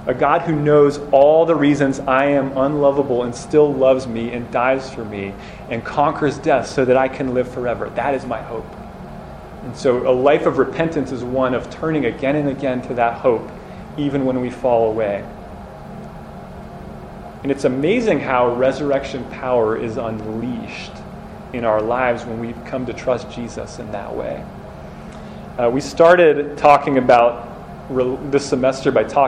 a 0.06 0.12
God 0.12 0.42
who 0.42 0.54
knows 0.54 0.98
all 1.12 1.46
the 1.46 1.54
reasons 1.54 1.98
I 2.00 2.26
am 2.26 2.56
unlovable 2.56 3.22
and 3.22 3.34
still 3.34 3.72
loves 3.72 4.06
me 4.06 4.32
and 4.32 4.50
dies 4.50 4.92
for 4.92 5.04
me 5.04 5.32
and 5.70 5.82
conquers 5.82 6.36
death 6.38 6.66
so 6.66 6.84
that 6.84 6.96
I 6.96 7.08
can 7.08 7.32
live 7.32 7.50
forever. 7.50 7.88
That 7.90 8.14
is 8.14 8.26
my 8.26 8.42
hope. 8.42 8.66
And 9.62 9.74
so 9.74 10.06
a 10.06 10.12
life 10.12 10.44
of 10.44 10.58
repentance 10.58 11.10
is 11.10 11.24
one 11.24 11.54
of 11.54 11.70
turning 11.70 12.04
again 12.04 12.36
and 12.36 12.50
again 12.50 12.82
to 12.82 12.94
that 12.94 13.14
hope, 13.14 13.48
even 13.96 14.26
when 14.26 14.40
we 14.40 14.50
fall 14.50 14.90
away. 14.90 15.24
And 17.42 17.50
it's 17.50 17.64
amazing 17.64 18.20
how 18.20 18.54
resurrection 18.54 19.24
power 19.30 19.76
is 19.76 19.96
unleashed 19.96 20.92
in 21.54 21.64
our 21.64 21.80
lives 21.80 22.24
when 22.24 22.40
we 22.40 22.52
come 22.66 22.84
to 22.86 22.92
trust 22.92 23.30
Jesus 23.30 23.78
in 23.78 23.90
that 23.92 24.14
way. 24.14 24.44
Uh, 25.58 25.70
we 25.70 25.80
started 25.80 26.58
talking 26.58 26.98
about 26.98 27.50
this 28.30 28.46
semester 28.48 28.90
by 28.90 29.04
talking 29.04 29.22